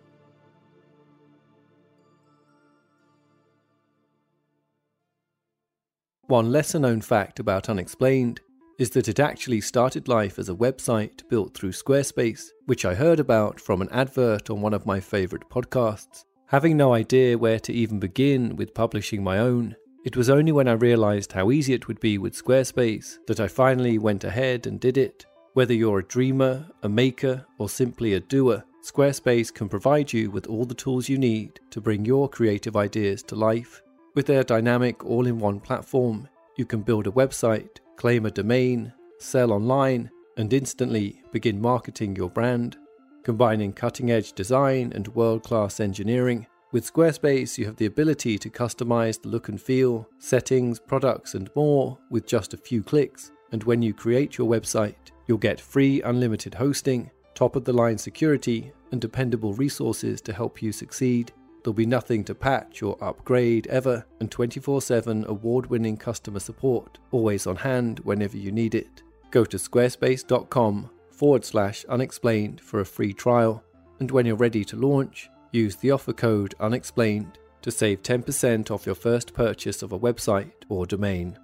One 6.27 6.51
lesser 6.51 6.79
known 6.79 7.03
fact 7.03 7.39
about 7.39 7.69
Unexplained 7.69 8.41
is 8.79 8.89
that 8.93 9.09
it 9.09 9.21
actually 9.21 9.61
started 9.61 10.09
life 10.09 10.39
as 10.39 10.49
a 10.49 10.55
website 10.55 11.29
built 11.29 11.53
through 11.53 11.73
Squarespace, 11.73 12.45
which 12.65 12.87
I 12.87 12.95
heard 12.95 13.21
about 13.21 13.61
from 13.61 13.83
an 13.83 13.91
advert 13.91 14.49
on 14.49 14.63
one 14.63 14.73
of 14.73 14.87
my 14.87 15.01
favourite 15.01 15.51
podcasts. 15.51 16.25
Having 16.47 16.79
no 16.79 16.95
idea 16.95 17.37
where 17.37 17.61
to 17.61 17.75
even 17.75 18.01
begin 18.01 18.57
with 18.57 18.73
publishing 18.73 19.23
my 19.23 19.39
own, 19.39 19.77
it 20.05 20.17
was 20.19 20.29
only 20.29 20.53
when 20.53 20.69
I 20.69 20.73
realised 20.73 21.33
how 21.33 21.51
easy 21.51 21.73
it 21.73 21.89
would 21.89 21.99
be 21.99 22.19
with 22.19 22.37
Squarespace 22.37 23.19
that 23.27 23.41
I 23.41 23.49
finally 23.49 23.97
went 23.97 24.23
ahead 24.23 24.67
and 24.67 24.79
did 24.79 24.99
it. 24.99 25.25
Whether 25.55 25.73
you're 25.73 26.01
a 26.01 26.05
dreamer, 26.05 26.67
a 26.83 26.89
maker, 26.91 27.47
or 27.57 27.71
simply 27.71 28.13
a 28.13 28.21
doer, 28.21 28.65
Squarespace 28.83 29.53
can 29.53 29.67
provide 29.67 30.13
you 30.13 30.31
with 30.31 30.47
all 30.47 30.67
the 30.67 30.75
tools 30.75 31.09
you 31.09 31.17
need 31.17 31.59
to 31.71 31.81
bring 31.81 32.05
your 32.05 32.29
creative 32.29 32.77
ideas 32.77 33.23
to 33.25 33.35
life. 33.35 33.83
With 34.15 34.27
their 34.27 34.45
dynamic 34.45 35.05
all 35.07 35.27
in 35.27 35.39
one 35.39 35.59
platform, 35.59 36.29
you 36.57 36.67
can 36.67 36.83
build 36.83 37.07
a 37.07 37.11
website 37.13 37.79
claim 37.97 38.27
a 38.27 38.31
domain, 38.31 38.93
sell 39.19 39.53
online, 39.53 40.11
and 40.37 40.53
instantly 40.53 41.23
begin 41.33 41.61
marketing 41.61 42.15
your 42.15 42.29
brand. 42.29 42.77
Combining 43.23 43.73
cutting 43.73 44.11
edge 44.11 44.35
design 44.35 44.93
and 44.95 45.09
world 45.15 45.45
class 45.45 45.81
engineering, 45.81 46.47
with 46.75 46.93
Squarespace 46.93 47.57
you 47.57 47.67
have 47.67 47.77
the 47.77 47.87
ability 47.87 48.37
to 48.37 48.51
customize 48.51 49.23
the 49.23 49.29
look 49.29 49.49
and 49.49 49.63
feel, 49.63 50.09
settings, 50.19 50.81
products, 50.81 51.35
and 51.35 51.49
more 51.55 51.97
with 52.11 52.27
just 52.27 52.53
a 52.53 52.57
few 52.57 52.83
clicks. 52.83 53.31
And 53.53 53.63
when 53.63 53.81
you 53.81 53.95
create 53.95 54.37
your 54.37 54.51
website, 54.51 55.13
you'll 55.29 55.39
get 55.39 55.61
free 55.61 56.03
unlimited 56.03 56.53
hosting, 56.53 57.13
top 57.33 57.55
of 57.55 57.65
the 57.65 57.73
line 57.73 57.97
security, 57.97 58.73
and 58.91 59.01
dependable 59.01 59.55
resources 59.55 60.21
to 60.23 60.33
help 60.33 60.61
you 60.61 60.73
succeed. 60.73 61.31
There'll 61.63 61.75
be 61.75 61.87
nothing 61.87 62.25
to 62.25 62.35
patch 62.35 62.83
or 62.83 62.99
upgrade 63.01 63.69
ever, 63.69 64.05
and 64.19 64.29
24 64.29 64.83
7 64.83 65.27
award 65.29 65.67
winning 65.67 65.97
customer 65.97 66.41
support, 66.41 66.99
always 67.13 67.47
on 67.47 67.55
hand 67.55 68.01
whenever 68.01 68.37
you 68.37 68.51
need 68.51 68.75
it. 68.75 69.05
Go 69.31 69.45
to 69.45 69.59
squarespace.com 69.59 70.91
forward 71.13 71.45
slash 71.45 71.85
unexplained 71.85 72.61
for 72.61 72.81
a 72.81 72.85
free 72.85 73.13
trial, 73.13 73.63
and 74.01 74.11
when 74.11 74.27
you're 74.27 74.35
ready 74.35 74.65
to 74.65 74.77
launch, 74.77 75.31
use 75.55 75.77
the 75.77 75.91
offer 75.91 76.13
code 76.13 76.55
unexplained 76.61 77.39
to 77.63 77.71
save 77.71 78.03
10% 78.03 78.71
off 78.71 78.85
your 78.85 78.95
first 78.95 79.33
purchase 79.33 79.83
of 79.83 79.93
a 79.93 79.99
website 79.99 80.53
or 80.69 80.85
domain. 80.85 81.39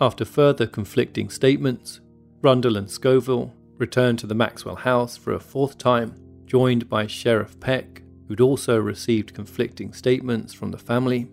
After 0.00 0.24
further 0.24 0.66
conflicting 0.66 1.28
statements, 1.28 2.00
Rundle 2.40 2.76
and 2.76 2.88
Scoville 2.88 3.52
returned 3.78 4.20
to 4.20 4.28
the 4.28 4.34
Maxwell 4.34 4.76
house 4.76 5.16
for 5.16 5.32
a 5.32 5.40
fourth 5.40 5.76
time 5.78 6.14
joined 6.46 6.88
by 6.88 7.06
Sheriff 7.06 7.58
Peck, 7.58 8.02
who'd 8.26 8.40
also 8.40 8.78
received 8.78 9.34
conflicting 9.34 9.92
statements 9.92 10.54
from 10.54 10.70
the 10.70 10.78
family. 10.78 11.28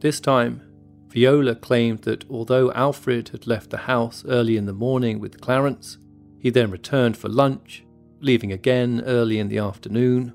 This 0.00 0.20
time, 0.20 0.62
Viola 1.08 1.54
claimed 1.54 2.02
that 2.02 2.24
although 2.30 2.72
Alfred 2.72 3.28
had 3.30 3.46
left 3.46 3.70
the 3.70 3.76
house 3.78 4.24
early 4.26 4.56
in 4.56 4.66
the 4.66 4.72
morning 4.72 5.20
with 5.20 5.40
Clarence, 5.40 5.98
he 6.40 6.50
then 6.50 6.70
returned 6.70 7.16
for 7.16 7.28
lunch, 7.28 7.84
leaving 8.20 8.52
again 8.52 9.02
early 9.04 9.38
in 9.38 9.48
the 9.48 9.58
afternoon. 9.58 10.32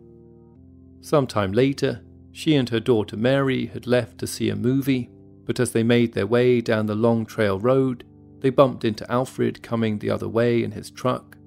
Sometime 1.02 1.52
later, 1.52 2.02
she 2.32 2.56
and 2.56 2.70
her 2.70 2.80
daughter 2.80 3.18
Mary 3.18 3.68
had 3.68 3.88
left 3.88 4.18
to 4.20 4.28
see 4.28 4.50
a 4.50 4.56
movie, 4.56 5.10
but 5.46 5.60
as 5.60 5.72
they 5.72 5.84
made 5.84 6.14
their 6.14 6.28
way 6.28 6.62
down 6.62 6.86
the 6.86 6.96
long 6.96 7.26
trail 7.26 7.60
road, 7.60 8.04
they 8.42 8.50
bumped 8.50 8.86
into 8.86 9.10
Alfred 9.12 9.64
coming 9.64 9.98
the 9.98 10.10
other 10.10 10.28
way 10.28 10.64
in 10.64 10.72
his 10.72 10.92
truck. 10.92 11.38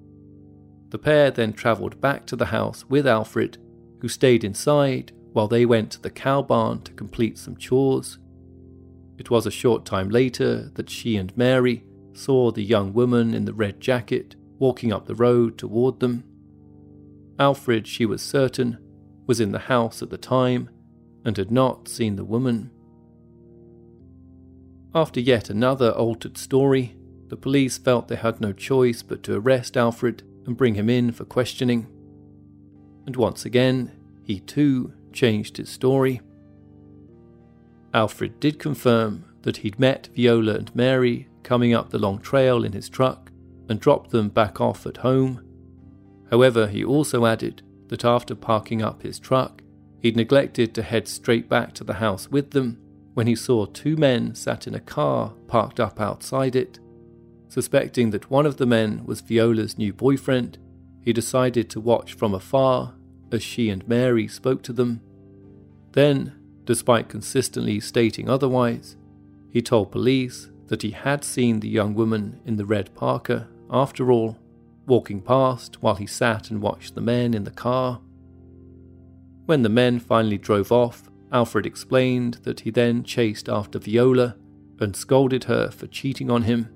The 0.90 0.98
pair 0.98 1.30
then 1.30 1.52
travelled 1.52 2.00
back 2.00 2.26
to 2.26 2.36
the 2.36 2.46
house 2.46 2.84
with 2.88 3.06
Alfred, 3.06 3.58
who 4.00 4.08
stayed 4.08 4.42
inside 4.42 5.12
while 5.32 5.48
they 5.48 5.66
went 5.66 5.92
to 5.92 6.02
the 6.02 6.10
cow 6.10 6.42
barn 6.42 6.82
to 6.82 6.92
complete 6.92 7.38
some 7.38 7.56
chores. 7.56 8.18
It 9.18 9.30
was 9.30 9.46
a 9.46 9.50
short 9.50 9.84
time 9.84 10.08
later 10.08 10.70
that 10.74 10.90
she 10.90 11.16
and 11.16 11.36
Mary 11.36 11.84
saw 12.14 12.50
the 12.50 12.64
young 12.64 12.92
woman 12.92 13.34
in 13.34 13.44
the 13.44 13.52
red 13.52 13.80
jacket 13.80 14.34
walking 14.58 14.92
up 14.92 15.06
the 15.06 15.14
road 15.14 15.58
toward 15.58 16.00
them. 16.00 16.24
Alfred, 17.38 17.86
she 17.86 18.04
was 18.04 18.22
certain, 18.22 18.78
was 19.26 19.40
in 19.40 19.52
the 19.52 19.58
house 19.60 20.02
at 20.02 20.10
the 20.10 20.18
time 20.18 20.70
and 21.24 21.36
had 21.36 21.50
not 21.50 21.88
seen 21.88 22.16
the 22.16 22.24
woman. 22.24 22.70
After 24.94 25.20
yet 25.20 25.50
another 25.50 25.90
altered 25.90 26.38
story, 26.38 26.96
the 27.28 27.36
police 27.36 27.76
felt 27.78 28.08
they 28.08 28.16
had 28.16 28.40
no 28.40 28.52
choice 28.52 29.02
but 29.02 29.22
to 29.24 29.36
arrest 29.36 29.76
Alfred 29.76 30.22
and 30.46 30.56
bring 30.56 30.74
him 30.74 30.88
in 30.88 31.12
for 31.12 31.24
questioning. 31.24 31.86
And 33.06 33.14
once 33.14 33.44
again, 33.44 33.92
he 34.24 34.40
too 34.40 34.94
changed 35.12 35.58
his 35.58 35.68
story. 35.68 36.20
Alfred 37.92 38.40
did 38.40 38.58
confirm 38.58 39.24
that 39.42 39.58
he'd 39.58 39.78
met 39.78 40.08
Viola 40.14 40.54
and 40.54 40.74
Mary 40.74 41.28
coming 41.42 41.74
up 41.74 41.90
the 41.90 41.98
long 41.98 42.18
trail 42.18 42.64
in 42.64 42.72
his 42.72 42.88
truck 42.88 43.27
and 43.68 43.80
dropped 43.80 44.10
them 44.10 44.28
back 44.28 44.60
off 44.60 44.86
at 44.86 44.98
home. 44.98 45.44
However, 46.30 46.66
he 46.66 46.84
also 46.84 47.26
added 47.26 47.62
that 47.88 48.04
after 48.04 48.34
parking 48.34 48.82
up 48.82 49.02
his 49.02 49.18
truck, 49.18 49.62
he'd 50.00 50.16
neglected 50.16 50.74
to 50.74 50.82
head 50.82 51.08
straight 51.08 51.48
back 51.48 51.74
to 51.74 51.84
the 51.84 51.94
house 51.94 52.28
with 52.30 52.50
them 52.50 52.78
when 53.14 53.26
he 53.26 53.34
saw 53.34 53.66
two 53.66 53.96
men 53.96 54.34
sat 54.34 54.66
in 54.66 54.74
a 54.74 54.80
car 54.80 55.32
parked 55.48 55.80
up 55.80 56.00
outside 56.00 56.54
it. 56.54 56.78
Suspecting 57.48 58.10
that 58.10 58.30
one 58.30 58.46
of 58.46 58.58
the 58.58 58.66
men 58.66 59.04
was 59.04 59.22
Viola's 59.22 59.78
new 59.78 59.92
boyfriend, 59.92 60.58
he 61.02 61.12
decided 61.12 61.70
to 61.70 61.80
watch 61.80 62.12
from 62.12 62.34
afar 62.34 62.94
as 63.32 63.42
she 63.42 63.70
and 63.70 63.86
Mary 63.88 64.28
spoke 64.28 64.62
to 64.62 64.72
them. 64.72 65.00
Then, 65.92 66.34
despite 66.64 67.08
consistently 67.08 67.80
stating 67.80 68.28
otherwise, 68.28 68.96
he 69.50 69.62
told 69.62 69.90
police 69.90 70.50
that 70.66 70.82
he 70.82 70.90
had 70.90 71.24
seen 71.24 71.60
the 71.60 71.68
young 71.68 71.94
woman 71.94 72.40
in 72.44 72.56
the 72.56 72.66
red 72.66 72.94
parka, 72.94 73.48
after 73.70 74.10
all, 74.10 74.38
walking 74.86 75.20
past 75.20 75.82
while 75.82 75.96
he 75.96 76.06
sat 76.06 76.50
and 76.50 76.62
watched 76.62 76.94
the 76.94 77.00
men 77.00 77.34
in 77.34 77.44
the 77.44 77.50
car. 77.50 78.00
When 79.46 79.62
the 79.62 79.68
men 79.68 79.98
finally 79.98 80.38
drove 80.38 80.72
off, 80.72 81.10
Alfred 81.30 81.66
explained 81.66 82.34
that 82.44 82.60
he 82.60 82.70
then 82.70 83.04
chased 83.04 83.48
after 83.48 83.78
Viola 83.78 84.36
and 84.80 84.96
scolded 84.96 85.44
her 85.44 85.70
for 85.70 85.86
cheating 85.86 86.30
on 86.30 86.42
him. 86.42 86.68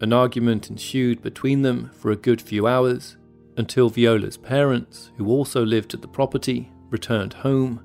An 0.00 0.12
argument 0.12 0.70
ensued 0.70 1.22
between 1.22 1.62
them 1.62 1.90
for 1.94 2.10
a 2.10 2.16
good 2.16 2.40
few 2.40 2.66
hours 2.66 3.16
until 3.56 3.90
Viola's 3.90 4.36
parents, 4.36 5.12
who 5.16 5.28
also 5.28 5.64
lived 5.64 5.94
at 5.94 6.00
the 6.00 6.08
property, 6.08 6.70
returned 6.90 7.34
home, 7.34 7.80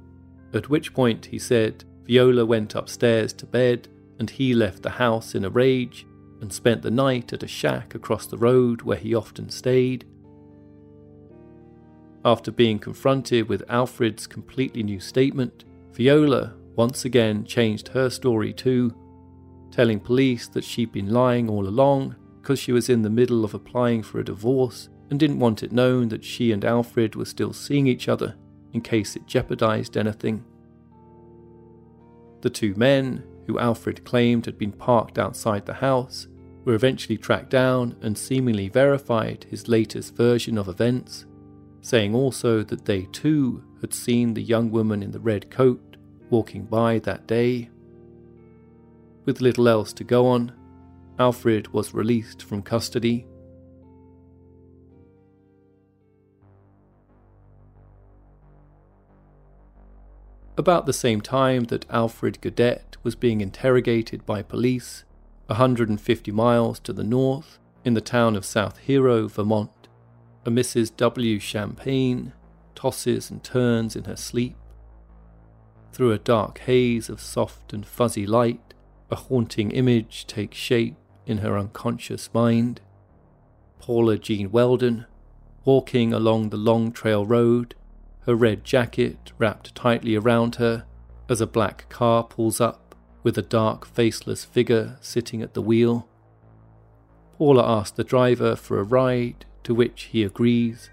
at 0.54 0.70
which 0.70 0.94
point 0.94 1.26
he 1.26 1.38
said 1.38 1.84
Viola 2.06 2.46
went 2.46 2.76
upstairs 2.76 3.34
to 3.34 3.46
bed 3.46 3.90
and 4.20 4.30
he 4.30 4.54
left 4.54 4.82
the 4.82 4.90
house 4.90 5.36
in 5.36 5.44
a 5.46 5.50
rage 5.50 6.07
and 6.42 6.52
spent 6.52 6.82
the 6.82 6.92
night 6.92 7.34
at 7.34 7.44
a 7.44 7.48
shack 7.48 7.96
across 7.96 8.28
the 8.28 8.38
road 8.38 8.82
where 8.82 8.98
he 8.98 9.16
often 9.16 9.50
stayed. 9.50 10.06
After 12.24 12.52
being 12.52 12.80
confronted 12.80 13.48
with 13.48 13.64
Alfred's 13.70 14.28
completely 14.28 14.84
new 14.84 15.00
statement, 15.00 15.64
Viola 15.94 16.54
once 16.76 17.06
again 17.06 17.44
changed 17.44 17.90
her 17.90 18.10
story 18.10 18.54
too, 18.54 18.94
telling 19.72 20.00
police 20.00 20.48
that 20.50 20.64
she'd 20.64 20.92
been 20.92 21.12
lying 21.12 21.50
all 21.50 21.68
along 21.68 22.16
because 22.42 22.60
she 22.60 22.72
was 22.72 22.88
in 22.88 23.02
the 23.02 23.10
middle 23.10 23.44
of 23.44 23.54
applying 23.54 24.04
for 24.04 24.20
a 24.20 24.26
divorce 24.26 24.90
and 25.10 25.20
didn't 25.20 25.40
want 25.40 25.64
it 25.64 25.72
known 25.72 26.10
that 26.10 26.24
she 26.24 26.52
and 26.52 26.64
Alfred 26.64 27.16
were 27.16 27.26
still 27.26 27.54
seeing 27.54 27.88
each 27.88 28.08
other 28.08 28.36
in 28.74 28.82
case 28.82 29.16
it 29.16 29.26
jeopardized 29.26 29.98
anything. 29.98 30.44
The 32.42 32.50
two 32.50 32.76
men, 32.76 33.24
who 33.48 33.58
Alfred 33.58 34.04
claimed 34.04 34.46
had 34.46 34.58
been 34.58 34.72
parked 34.72 35.18
outside 35.18 35.66
the 35.66 35.74
house, 35.74 36.28
were 36.66 36.76
eventually 36.76 37.18
tracked 37.18 37.50
down 37.50 37.96
and 38.02 38.18
seemingly 38.18 38.68
verified 38.68 39.46
his 39.50 39.70
latest 39.70 40.16
version 40.16 40.58
of 40.58 40.68
events, 40.68 41.26
saying 41.82 42.14
also 42.14 42.62
that 42.62 42.86
they 42.86 43.04
too 43.14 43.64
had 43.80 43.94
seen 43.94 44.34
the 44.34 44.42
young 44.42 44.70
woman 44.70 45.02
in 45.02 45.12
the 45.12 45.20
red 45.20 45.50
coat 45.50 45.96
walking 46.30 46.66
by 46.66 47.00
that 47.00 47.26
day. 47.26 47.70
With 49.26 49.42
little 49.42 49.68
else 49.68 49.94
to 49.94 50.04
go 50.04 50.28
on, 50.28 50.52
Alfred 51.18 51.70
was 51.74 51.94
released 51.94 52.44
from 52.44 52.62
custody 52.62 53.26
About 60.58 60.88
the 60.88 60.94
same 60.94 61.22
time 61.22 61.66
that 61.66 61.86
Alfred 61.92 62.42
Gadet 62.42 62.98
was 63.04 63.14
being 63.14 63.42
interrogated 63.42 64.26
by 64.26 64.42
police, 64.42 65.04
150 65.46 66.32
miles 66.32 66.80
to 66.80 66.92
the 66.92 67.04
north, 67.04 67.60
in 67.86 67.94
the 67.94 68.02
town 68.02 68.36
of 68.36 68.44
South 68.44 68.80
Hero, 68.80 69.28
Vermont, 69.28 69.88
a 70.46 70.50
Mrs. 70.50 70.96
W. 70.98 71.38
Champagne 71.40 72.34
tosses 72.74 73.30
and 73.30 73.44
turns 73.44 73.96
in 73.96 74.06
her 74.06 74.16
sleep. 74.16 74.56
Through 75.94 76.12
a 76.12 76.18
dark 76.18 76.58
haze 76.60 77.08
of 77.08 77.22
soft 77.22 77.72
and 77.72 77.86
fuzzy 77.86 78.26
light, 78.26 78.74
a 79.12 79.16
haunting 79.16 79.70
image 79.70 80.26
takes 80.26 80.58
shape 80.58 80.96
in 81.28 81.38
her 81.40 81.56
unconscious 81.56 82.34
mind. 82.34 82.82
Paula 83.80 84.18
Jean 84.18 84.52
Weldon, 84.52 85.06
walking 85.66 86.14
along 86.14 86.50
the 86.50 86.58
Long 86.58 86.92
Trail 86.92 87.28
Road, 87.28 87.76
her 88.28 88.36
red 88.36 88.66
jacket 88.66 89.32
wrapped 89.38 89.74
tightly 89.74 90.16
around 90.16 90.56
her 90.56 90.86
as 91.30 91.40
a 91.40 91.48
black 91.48 91.88
car 91.90 92.24
pulls 92.24 92.60
up 92.60 92.94
with 93.24 93.38
a 93.38 93.42
dark, 93.42 93.88
faceless 93.88 94.44
figure 94.44 94.98
sitting 95.00 95.42
at 95.42 95.54
the 95.54 95.62
wheel. 95.62 96.08
Paula 97.38 97.66
asks 97.66 97.96
the 97.96 98.04
driver 98.04 98.56
for 98.56 98.80
a 98.80 98.84
ride, 98.84 99.46
to 99.64 99.74
which 99.74 100.04
he 100.12 100.24
agrees, 100.24 100.90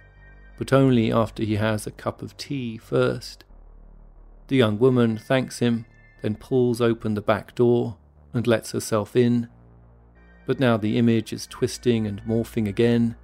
but 0.57 0.73
only 0.73 1.13
after 1.13 1.43
he 1.43 1.57
has 1.57 1.87
a 1.87 1.93
cup 1.93 2.23
of 2.23 2.37
tea 2.37 2.79
first. 2.79 3.45
The 4.47 4.57
young 4.57 4.79
woman 4.79 5.19
thanks 5.19 5.59
him, 5.59 5.87
then 6.23 6.37
pulls 6.37 6.81
open 6.81 7.15
the 7.15 7.21
back 7.21 7.55
door 7.55 7.97
and 8.33 8.47
lets 8.47 8.73
herself 8.73 9.17
in. 9.17 9.49
But 10.47 10.61
now 10.61 10.77
the 10.77 10.99
image 10.99 11.33
is 11.33 11.47
twisting 11.47 12.07
and 12.07 12.23
morphing 12.23 12.69
again, 12.69 13.17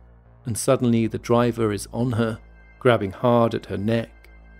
and 0.44 0.58
suddenly 0.58 1.06
the 1.06 1.18
driver 1.18 1.72
is 1.72 1.86
on 1.92 2.12
her 2.12 2.40
grabbing 2.80 3.12
hard 3.12 3.54
at 3.54 3.66
her 3.66 3.78
neck 3.78 4.10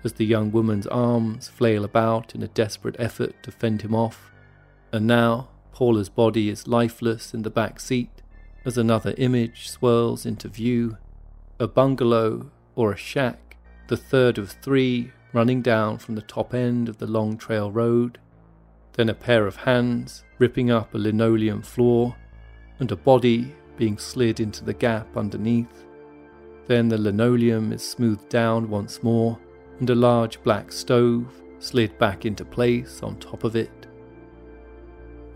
as 0.04 0.12
the 0.12 0.24
young 0.24 0.52
woman's 0.52 0.87
arms 0.87 1.48
flail 1.48 1.85
about 1.85 2.35
in 2.35 2.42
a 2.42 2.48
desperate 2.48 2.96
effort 2.98 3.35
to 3.42 3.50
fend 3.50 3.83
him 3.83 3.94
off. 3.94 4.30
And 4.92 5.06
now 5.06 5.48
Paula's 5.72 6.09
body 6.09 6.48
is 6.48 6.68
lifeless 6.68 7.35
in 7.35 7.42
the 7.42 7.50
back 7.50 7.80
seat 7.80 8.22
as 8.64 8.78
another 8.78 9.14
image 9.16 9.68
swirls 9.68 10.24
into 10.24 10.46
view 10.48 10.96
a 11.59 11.66
bungalow 11.66 12.50
or 12.74 12.92
a 12.92 12.96
shack, 12.96 13.56
the 13.88 13.96
third 13.96 14.38
of 14.38 14.50
three 14.50 15.12
running 15.33 15.62
down 15.62 15.98
from 15.98 16.14
the 16.14 16.22
top 16.22 16.54
end 16.54 16.88
of 16.88 16.98
the 16.98 17.06
long 17.06 17.37
trail 17.37 17.70
road. 17.70 18.18
Then 18.94 19.09
a 19.09 19.14
pair 19.14 19.46
of 19.46 19.56
hands 19.56 20.24
ripping 20.38 20.70
up 20.70 20.94
a 20.94 20.98
linoleum 20.98 21.62
floor, 21.62 22.16
and 22.78 22.90
a 22.90 22.96
body 22.96 23.54
being 23.76 23.98
slid 23.98 24.40
into 24.40 24.64
the 24.64 24.74
gap 24.74 25.16
underneath. 25.16 25.85
Then 26.70 26.88
the 26.88 26.98
linoleum 26.98 27.72
is 27.72 27.83
smoothed 27.83 28.28
down 28.28 28.70
once 28.70 29.02
more, 29.02 29.37
and 29.80 29.90
a 29.90 29.94
large 29.96 30.40
black 30.44 30.70
stove 30.70 31.26
slid 31.59 31.98
back 31.98 32.24
into 32.24 32.44
place 32.44 33.02
on 33.02 33.16
top 33.16 33.42
of 33.42 33.56
it. 33.56 33.88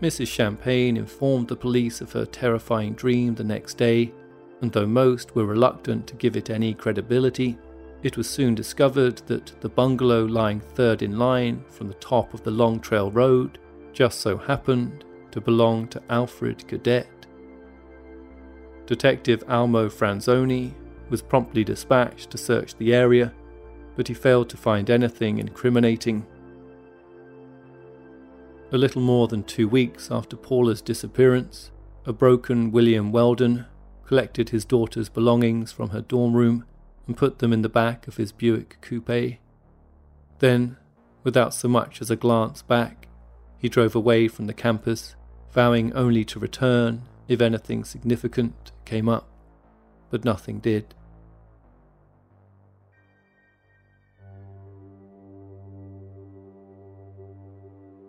Mrs. 0.01 0.27
Champagne 0.27 0.95
informed 0.95 1.49
the 1.49 1.55
police 1.57 1.99
of 1.99 2.13
her 2.13 2.25
terrifying 2.25 2.93
dream 2.93 3.35
the 3.35 3.43
next 3.43 3.73
day, 3.73 4.13
and 4.61 4.71
though 4.71 4.85
most 4.85 5.35
were 5.35 5.45
reluctant 5.45 6.07
to 6.07 6.15
give 6.15 6.37
it 6.37 6.49
any 6.49 6.73
credibility, 6.73 7.57
it 8.01 8.15
was 8.15 8.29
soon 8.29 8.55
discovered 8.55 9.17
that 9.27 9.59
the 9.59 9.67
bungalow 9.67 10.23
lying 10.23 10.61
third 10.61 11.01
in 11.01 11.19
line 11.19 11.65
from 11.67 11.89
the 11.89 11.95
top 11.95 12.33
of 12.33 12.43
the 12.43 12.51
Long 12.51 12.79
Trail 12.79 13.11
Road 13.11 13.59
just 13.91 14.21
so 14.21 14.37
happened 14.37 15.03
to 15.31 15.41
belong 15.41 15.89
to 15.89 16.01
Alfred 16.09 16.59
Gadet. 16.59 17.27
Detective 18.85 19.43
Almo 19.49 19.89
Franzoni 19.89 20.73
was 21.09 21.21
promptly 21.21 21.63
dispatched 21.63 22.29
to 22.31 22.37
search 22.37 22.75
the 22.75 22.93
area, 22.93 23.33
but 23.95 24.07
he 24.07 24.13
failed 24.13 24.49
to 24.49 24.57
find 24.57 24.89
anything 24.89 25.39
incriminating. 25.39 26.25
A 28.71 28.77
little 28.77 29.01
more 29.01 29.27
than 29.27 29.43
two 29.43 29.67
weeks 29.67 30.09
after 30.11 30.35
Paula's 30.35 30.81
disappearance, 30.81 31.71
a 32.05 32.13
broken 32.13 32.71
William 32.71 33.11
Weldon 33.11 33.65
collected 34.05 34.49
his 34.49 34.65
daughter's 34.65 35.09
belongings 35.09 35.71
from 35.71 35.89
her 35.89 36.01
dorm 36.01 36.33
room 36.35 36.65
and 37.07 37.17
put 37.17 37.39
them 37.39 37.53
in 37.53 37.61
the 37.61 37.69
back 37.69 38.07
of 38.07 38.17
his 38.17 38.31
Buick 38.31 38.77
coupe. 38.81 39.37
Then, 40.39 40.77
without 41.23 41.53
so 41.53 41.67
much 41.67 42.01
as 42.01 42.11
a 42.11 42.15
glance 42.15 42.61
back, 42.61 43.07
he 43.57 43.69
drove 43.69 43.95
away 43.95 44.27
from 44.27 44.47
the 44.47 44.53
campus, 44.53 45.15
vowing 45.51 45.93
only 45.93 46.25
to 46.25 46.39
return 46.39 47.03
if 47.27 47.41
anything 47.41 47.83
significant 47.83 48.71
came 48.83 49.07
up 49.07 49.27
but 50.15 50.23
nothing 50.23 50.59
did. 50.59 50.95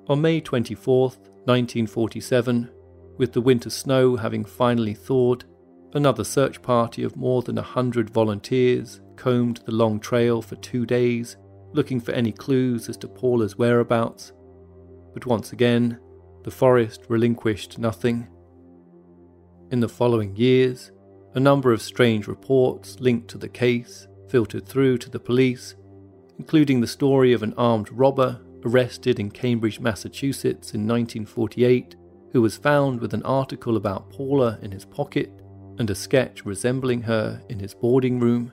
On 0.08 0.20
May 0.20 0.40
24, 0.40 1.08
1947, 1.08 2.70
with 3.16 3.32
the 3.32 3.40
winter 3.40 3.70
snow 3.70 4.14
having 4.14 4.44
finally 4.44 4.94
thawed, 4.94 5.46
another 5.94 6.22
search 6.22 6.62
party 6.62 7.02
of 7.02 7.16
more 7.16 7.42
than 7.42 7.58
a 7.58 7.62
hundred 7.62 8.08
volunteers 8.08 9.00
combed 9.16 9.56
the 9.64 9.72
long 9.72 9.98
trail 9.98 10.40
for 10.40 10.54
two 10.54 10.86
days, 10.86 11.36
looking 11.72 11.98
for 11.98 12.12
any 12.12 12.30
clues 12.30 12.88
as 12.88 12.96
to 12.98 13.08
Paula's 13.08 13.58
whereabouts. 13.58 14.32
But 15.12 15.26
once 15.26 15.52
again, 15.52 15.98
the 16.44 16.52
forest 16.52 17.06
relinquished 17.08 17.80
nothing. 17.80 18.28
In 19.72 19.80
the 19.80 19.88
following 19.88 20.36
years, 20.36 20.92
a 21.36 21.40
number 21.40 21.70
of 21.70 21.82
strange 21.82 22.26
reports 22.26 22.98
linked 22.98 23.28
to 23.28 23.36
the 23.36 23.48
case 23.48 24.08
filtered 24.30 24.66
through 24.66 24.96
to 24.96 25.10
the 25.10 25.20
police, 25.20 25.74
including 26.38 26.80
the 26.80 26.86
story 26.86 27.34
of 27.34 27.42
an 27.42 27.52
armed 27.58 27.92
robber 27.92 28.40
arrested 28.64 29.20
in 29.20 29.30
Cambridge, 29.30 29.78
Massachusetts 29.78 30.72
in 30.72 30.88
1948, 30.88 31.94
who 32.32 32.40
was 32.40 32.56
found 32.56 33.00
with 33.00 33.12
an 33.12 33.22
article 33.22 33.76
about 33.76 34.10
Paula 34.10 34.58
in 34.62 34.72
his 34.72 34.86
pocket 34.86 35.30
and 35.78 35.90
a 35.90 35.94
sketch 35.94 36.46
resembling 36.46 37.02
her 37.02 37.42
in 37.50 37.58
his 37.58 37.74
boarding 37.74 38.18
room. 38.18 38.50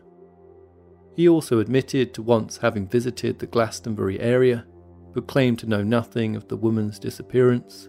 He 1.16 1.30
also 1.30 1.60
admitted 1.60 2.14
to 2.14 2.22
once 2.22 2.58
having 2.58 2.88
visited 2.88 3.40
the 3.40 3.48
Glastonbury 3.48 4.20
area, 4.20 4.66
but 5.14 5.28
claimed 5.28 5.60
to 5.60 5.68
know 5.68 5.84
nothing 5.84 6.36
of 6.36 6.50
the 6.50 6.58
woman's 6.58 7.00
disappearance. 7.00 7.86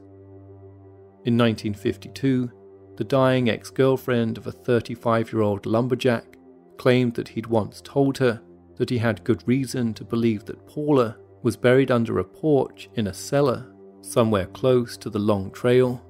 In 1.25 1.37
1952, 1.37 2.51
the 2.97 3.05
dying 3.05 3.51
ex 3.51 3.71
girlfriend 3.71 4.39
of 4.39 4.47
a 4.47 4.53
35 4.53 5.33
year 5.33 5.43
old 5.43 5.67
lumberjack 5.67 6.37
claimed 6.77 7.15
that 7.15 7.29
he'd 7.29 7.47
once 7.47 7.81
told 7.81 8.19
her 8.19 8.41
that 8.77 8.91
he 8.91 8.99
had 8.99 9.25
good 9.25 9.47
reason 9.47 9.95
to 9.95 10.05
believe 10.05 10.45
that 10.45 10.67
Paula 10.67 11.17
was 11.43 11.57
buried 11.57 11.91
under 11.91 12.19
a 12.19 12.25
porch 12.25 12.89
in 12.95 13.07
a 13.07 13.15
cellar 13.15 13.71
somewhere 14.03 14.47
close 14.47 14.97
to 14.99 15.11
the 15.11 15.19
Long 15.19 15.51
Trail. 15.51 16.03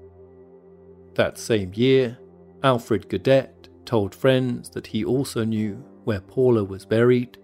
That 1.15 1.39
same 1.39 1.73
year, 1.75 2.19
Alfred 2.63 3.09
Gadet 3.09 3.69
told 3.85 4.15
friends 4.15 4.71
that 4.71 4.87
he 4.87 5.05
also 5.05 5.45
knew 5.45 5.75
where 6.05 6.21
Paula 6.21 6.65
was 6.65 6.85
buried. 6.85 7.39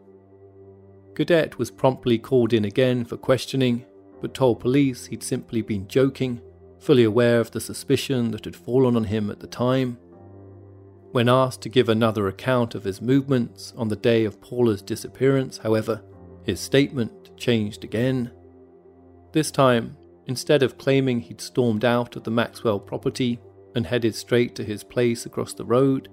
Gadet 1.14 1.58
was 1.58 1.70
promptly 1.70 2.18
called 2.18 2.52
in 2.52 2.64
again 2.64 3.04
for 3.04 3.16
questioning, 3.16 3.84
but 4.20 4.34
told 4.34 4.60
police 4.60 5.06
he'd 5.06 5.22
simply 5.22 5.62
been 5.62 5.86
joking, 5.86 6.40
fully 6.80 7.04
aware 7.04 7.40
of 7.40 7.50
the 7.50 7.60
suspicion 7.60 8.30
that 8.30 8.46
had 8.46 8.56
fallen 8.56 8.96
on 8.96 9.04
him 9.04 9.30
at 9.30 9.40
the 9.40 9.46
time. 9.46 9.98
When 11.12 11.28
asked 11.28 11.62
to 11.62 11.68
give 11.68 11.88
another 11.88 12.26
account 12.26 12.74
of 12.74 12.84
his 12.84 13.02
movements 13.02 13.74
on 13.76 13.88
the 13.88 13.96
day 13.96 14.24
of 14.24 14.40
Paula's 14.40 14.80
disappearance, 14.80 15.58
however, 15.58 16.02
his 16.44 16.60
statement 16.60 17.36
changed 17.36 17.84
again. 17.84 18.30
This 19.32 19.50
time, 19.50 19.96
instead 20.26 20.62
of 20.62 20.78
claiming 20.78 21.20
he'd 21.20 21.40
stormed 21.40 21.84
out 21.84 22.16
of 22.16 22.24
the 22.24 22.30
Maxwell 22.30 22.80
property 22.80 23.38
and 23.74 23.86
headed 23.86 24.14
straight 24.14 24.54
to 24.56 24.64
his 24.64 24.82
place 24.82 25.26
across 25.26 25.52
the 25.52 25.64
road, 25.64 26.08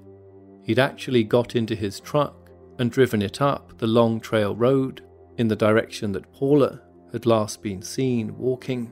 he'd 0.63 0.79
actually 0.79 1.23
got 1.23 1.55
into 1.55 1.75
his 1.75 1.99
truck 1.99 2.51
and 2.77 2.91
driven 2.91 3.21
it 3.21 3.41
up 3.41 3.77
the 3.77 3.87
Long 3.87 4.19
Trail 4.19 4.55
Road 4.55 5.01
in 5.37 5.47
the 5.47 5.55
direction 5.55 6.11
that 6.11 6.31
Paula 6.33 6.81
had 7.11 7.25
last 7.25 7.61
been 7.61 7.81
seen 7.81 8.37
walking. 8.37 8.91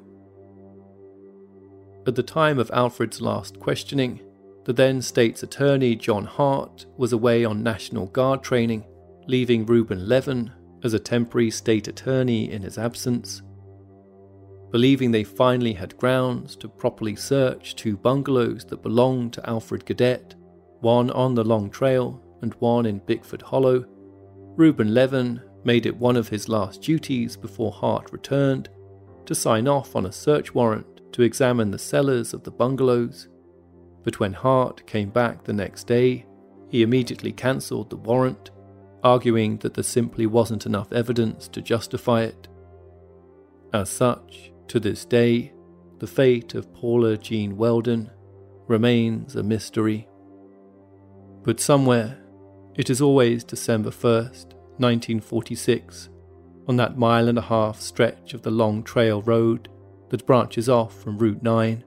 At 2.08 2.14
the 2.14 2.24
time 2.24 2.60
of 2.60 2.70
Alfred's 2.72 3.20
last 3.20 3.60
questioning, 3.60 4.22
the 4.66 4.74
then 4.74 5.02
state's 5.02 5.42
attorney 5.42 5.96
John 5.96 6.26
Hart 6.26 6.86
was 6.98 7.14
away 7.14 7.44
on 7.46 7.64
National 7.64 8.06
Guard 8.06 8.44
training, 8.44 8.86
leaving 9.28 9.66
Reuben 9.66 10.08
Levin 10.08 10.52
as 10.84 10.94
a 10.94 11.00
temporary 11.00 11.50
state 11.50 11.88
attorney 11.88 12.52
in 12.52 12.62
his 12.62 12.78
absence. 12.78 13.42
Believing 14.72 15.10
they 15.10 15.24
finally 15.24 15.74
had 15.74 15.98
grounds 15.98 16.56
to 16.58 16.68
properly 16.68 17.16
search 17.16 17.76
two 17.76 17.98
bungalows 17.98 18.66
that 18.66 18.84
belonged 18.84 19.34
to 19.34 19.50
Alfred 19.50 19.84
Gadet, 19.86 20.36
one 20.82 21.10
on 21.10 21.34
the 21.34 21.44
Long 21.44 21.72
Trail 21.72 22.22
and 22.44 22.54
one 22.56 22.86
in 22.86 23.00
Bickford 23.00 23.42
Hollow, 23.42 23.84
Reuben 24.56 24.94
Levin 24.94 25.42
made 25.64 25.88
it 25.88 25.98
one 25.98 26.18
of 26.18 26.30
his 26.30 26.48
last 26.48 26.84
duties 26.84 27.36
before 27.36 27.72
Hart 27.72 28.12
returned 28.12 28.70
to 29.26 29.34
sign 29.34 29.68
off 29.68 29.96
on 29.96 30.06
a 30.06 30.12
search 30.12 30.54
warrant 30.54 30.95
to 31.16 31.22
examine 31.22 31.72
the 31.72 31.80
cellars 31.80 32.34
of 32.34 32.44
the 32.44 32.52
bungalows. 32.52 33.30
But 34.04 34.20
when 34.20 34.34
Hart 34.34 34.86
came 34.86 35.12
back 35.12 35.46
the 35.46 35.54
next 35.54 35.88
day, 35.88 36.26
he 36.68 36.82
immediately 36.82 37.32
cancelled 37.32 37.90
the 37.90 37.96
warrant, 37.96 38.52
arguing 39.02 39.56
that 39.60 39.76
there 39.76 39.84
simply 39.86 40.26
wasn't 40.26 40.66
enough 40.66 40.92
evidence 40.92 41.48
to 41.48 41.62
justify 41.62 42.24
it. 42.24 42.50
As 43.74 43.90
such, 43.90 44.52
to 44.68 44.78
this 44.78 45.06
day, 45.06 45.54
the 46.00 46.08
fate 46.08 46.54
of 46.54 46.74
Paula 46.74 47.16
Jean 47.18 47.56
Weldon 47.56 48.12
remains 48.68 49.38
a 49.38 49.44
mystery. 49.44 50.10
But 51.44 51.62
somewhere 51.62 52.18
it 52.76 52.90
is 52.90 53.02
always 53.02 53.46
December 53.46 53.90
1st, 53.90 54.48
1946, 54.80 56.10
on 56.68 56.76
that 56.76 56.98
mile 56.98 57.30
and 57.30 57.38
a 57.38 57.42
half 57.54 57.80
stretch 57.80 58.34
of 58.34 58.42
the 58.42 58.52
Long 58.52 58.84
Trail 58.84 59.22
Road 59.22 59.70
that 60.16 60.26
branches 60.26 60.70
off 60.70 60.98
from 61.04 61.18
Route 61.18 61.44
9, 61.44 61.84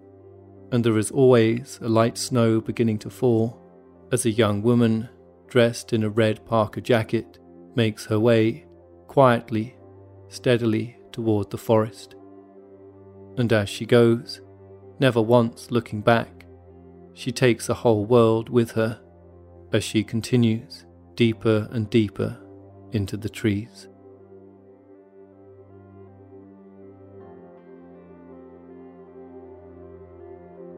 and 0.70 0.84
there 0.84 0.98
is 0.98 1.10
always 1.10 1.78
a 1.80 1.88
light 1.88 2.18
snow 2.18 2.60
beginning 2.60 2.98
to 2.98 3.08
fall 3.08 3.58
as 4.12 4.26
a 4.26 4.30
young 4.30 4.60
woman 4.60 5.08
dressed 5.46 5.94
in 5.94 6.04
a 6.04 6.10
red 6.10 6.44
parka 6.44 6.82
jacket 6.82 7.38
makes 7.74 8.04
her 8.04 8.20
way 8.20 8.66
quietly, 9.06 9.74
steadily 10.28 10.98
toward 11.10 11.48
the 11.48 11.56
forest. 11.56 12.16
And 13.38 13.50
as 13.50 13.70
she 13.70 13.86
goes, 13.86 14.42
never 15.00 15.22
once 15.22 15.70
looking 15.70 16.02
back, 16.02 16.44
she 17.14 17.32
takes 17.32 17.68
the 17.68 17.80
whole 17.80 18.04
world 18.04 18.50
with 18.50 18.72
her 18.72 19.00
as 19.72 19.84
she 19.84 20.04
continues 20.04 20.84
deeper 21.14 21.66
and 21.70 21.88
deeper 21.88 22.38
into 22.92 23.16
the 23.16 23.30
trees. 23.30 23.87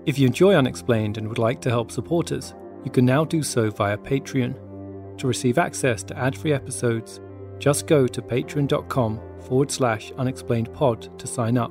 If 0.07 0.19
you 0.19 0.27
enjoy 0.27 0.55
Unexplained 0.55 1.19
and 1.19 1.29
would 1.29 1.39
like 1.39 1.61
to 1.63 1.71
help 1.71 1.91
support 1.91 2.33
us, 2.33 2.55
you 2.85 2.91
can 2.91 3.05
now 3.05 3.25
do 3.25 3.43
so 3.43 3.71
via 3.71 3.97
Patreon. 3.99 5.19
To 5.19 5.27
receive 5.27 5.59
access 5.59 6.03
to 6.05 6.19
ad 6.19 6.37
free 6.37 6.53
episodes, 6.53 7.21
just 7.59 7.87
go 7.87 8.07
to 8.07 8.23
patreon.com 8.23 9.21
forward 9.43 9.71
slash 9.71 10.11
unexplainedpod 10.13 11.19
to 11.19 11.27
sign 11.27 11.59
up. 11.59 11.71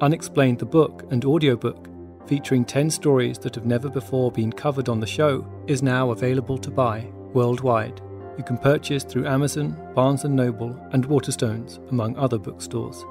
Unexplained 0.00 0.58
the 0.58 0.66
book 0.66 1.04
and 1.10 1.24
audiobook 1.24 1.88
featuring 2.28 2.64
10 2.64 2.90
stories 2.90 3.38
that 3.38 3.54
have 3.54 3.64
never 3.64 3.88
before 3.88 4.30
been 4.30 4.52
covered 4.52 4.88
on 4.88 5.00
the 5.00 5.06
show, 5.06 5.46
is 5.66 5.82
now 5.82 6.10
available 6.10 6.58
to 6.58 6.70
buy 6.70 7.06
worldwide. 7.32 8.00
You 8.36 8.44
can 8.44 8.58
purchase 8.58 9.02
through 9.02 9.26
Amazon, 9.26 9.76
Barnes 9.94 10.24
& 10.24 10.24
Noble, 10.24 10.78
and 10.92 11.08
Waterstones, 11.08 11.78
among 11.90 12.16
other 12.16 12.38
bookstores. 12.38 13.04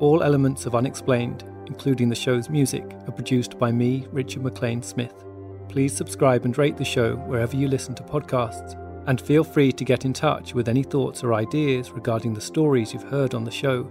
All 0.00 0.22
elements 0.22 0.66
of 0.66 0.74
Unexplained, 0.74 1.44
including 1.72 2.08
the 2.08 2.14
show's 2.14 2.50
music, 2.50 2.84
are 3.06 3.12
produced 3.12 3.58
by 3.58 3.72
me, 3.72 4.06
Richard 4.12 4.42
McLean 4.42 4.82
Smith. 4.82 5.24
Please 5.68 5.96
subscribe 5.96 6.44
and 6.44 6.56
rate 6.58 6.76
the 6.76 6.84
show 6.84 7.16
wherever 7.16 7.56
you 7.56 7.66
listen 7.66 7.94
to 7.94 8.02
podcasts, 8.02 8.78
and 9.06 9.20
feel 9.20 9.42
free 9.42 9.72
to 9.72 9.84
get 9.84 10.04
in 10.04 10.12
touch 10.12 10.54
with 10.54 10.68
any 10.68 10.82
thoughts 10.82 11.24
or 11.24 11.34
ideas 11.34 11.90
regarding 11.90 12.34
the 12.34 12.40
stories 12.40 12.92
you've 12.92 13.02
heard 13.02 13.34
on 13.34 13.44
the 13.44 13.50
show. 13.50 13.84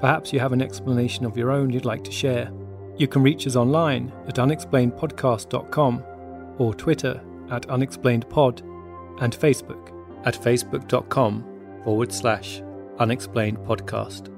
Perhaps 0.00 0.32
you 0.32 0.38
have 0.38 0.52
an 0.52 0.62
explanation 0.62 1.24
of 1.24 1.36
your 1.36 1.50
own 1.50 1.70
you'd 1.70 1.84
like 1.84 2.04
to 2.04 2.12
share 2.12 2.52
you 2.98 3.06
can 3.06 3.22
reach 3.22 3.46
us 3.46 3.56
online 3.56 4.12
at 4.26 4.34
unexplainedpodcast.com 4.34 6.04
or 6.58 6.74
Twitter 6.74 7.20
at 7.50 7.62
unexplainedpod 7.68 8.60
and 9.22 9.32
Facebook 9.34 9.94
at 10.26 10.34
facebook.com 10.34 11.80
forward 11.84 12.12
slash 12.12 12.60
unexplainedpodcast. 12.98 14.37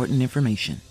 important 0.00 0.22
information. 0.22 0.89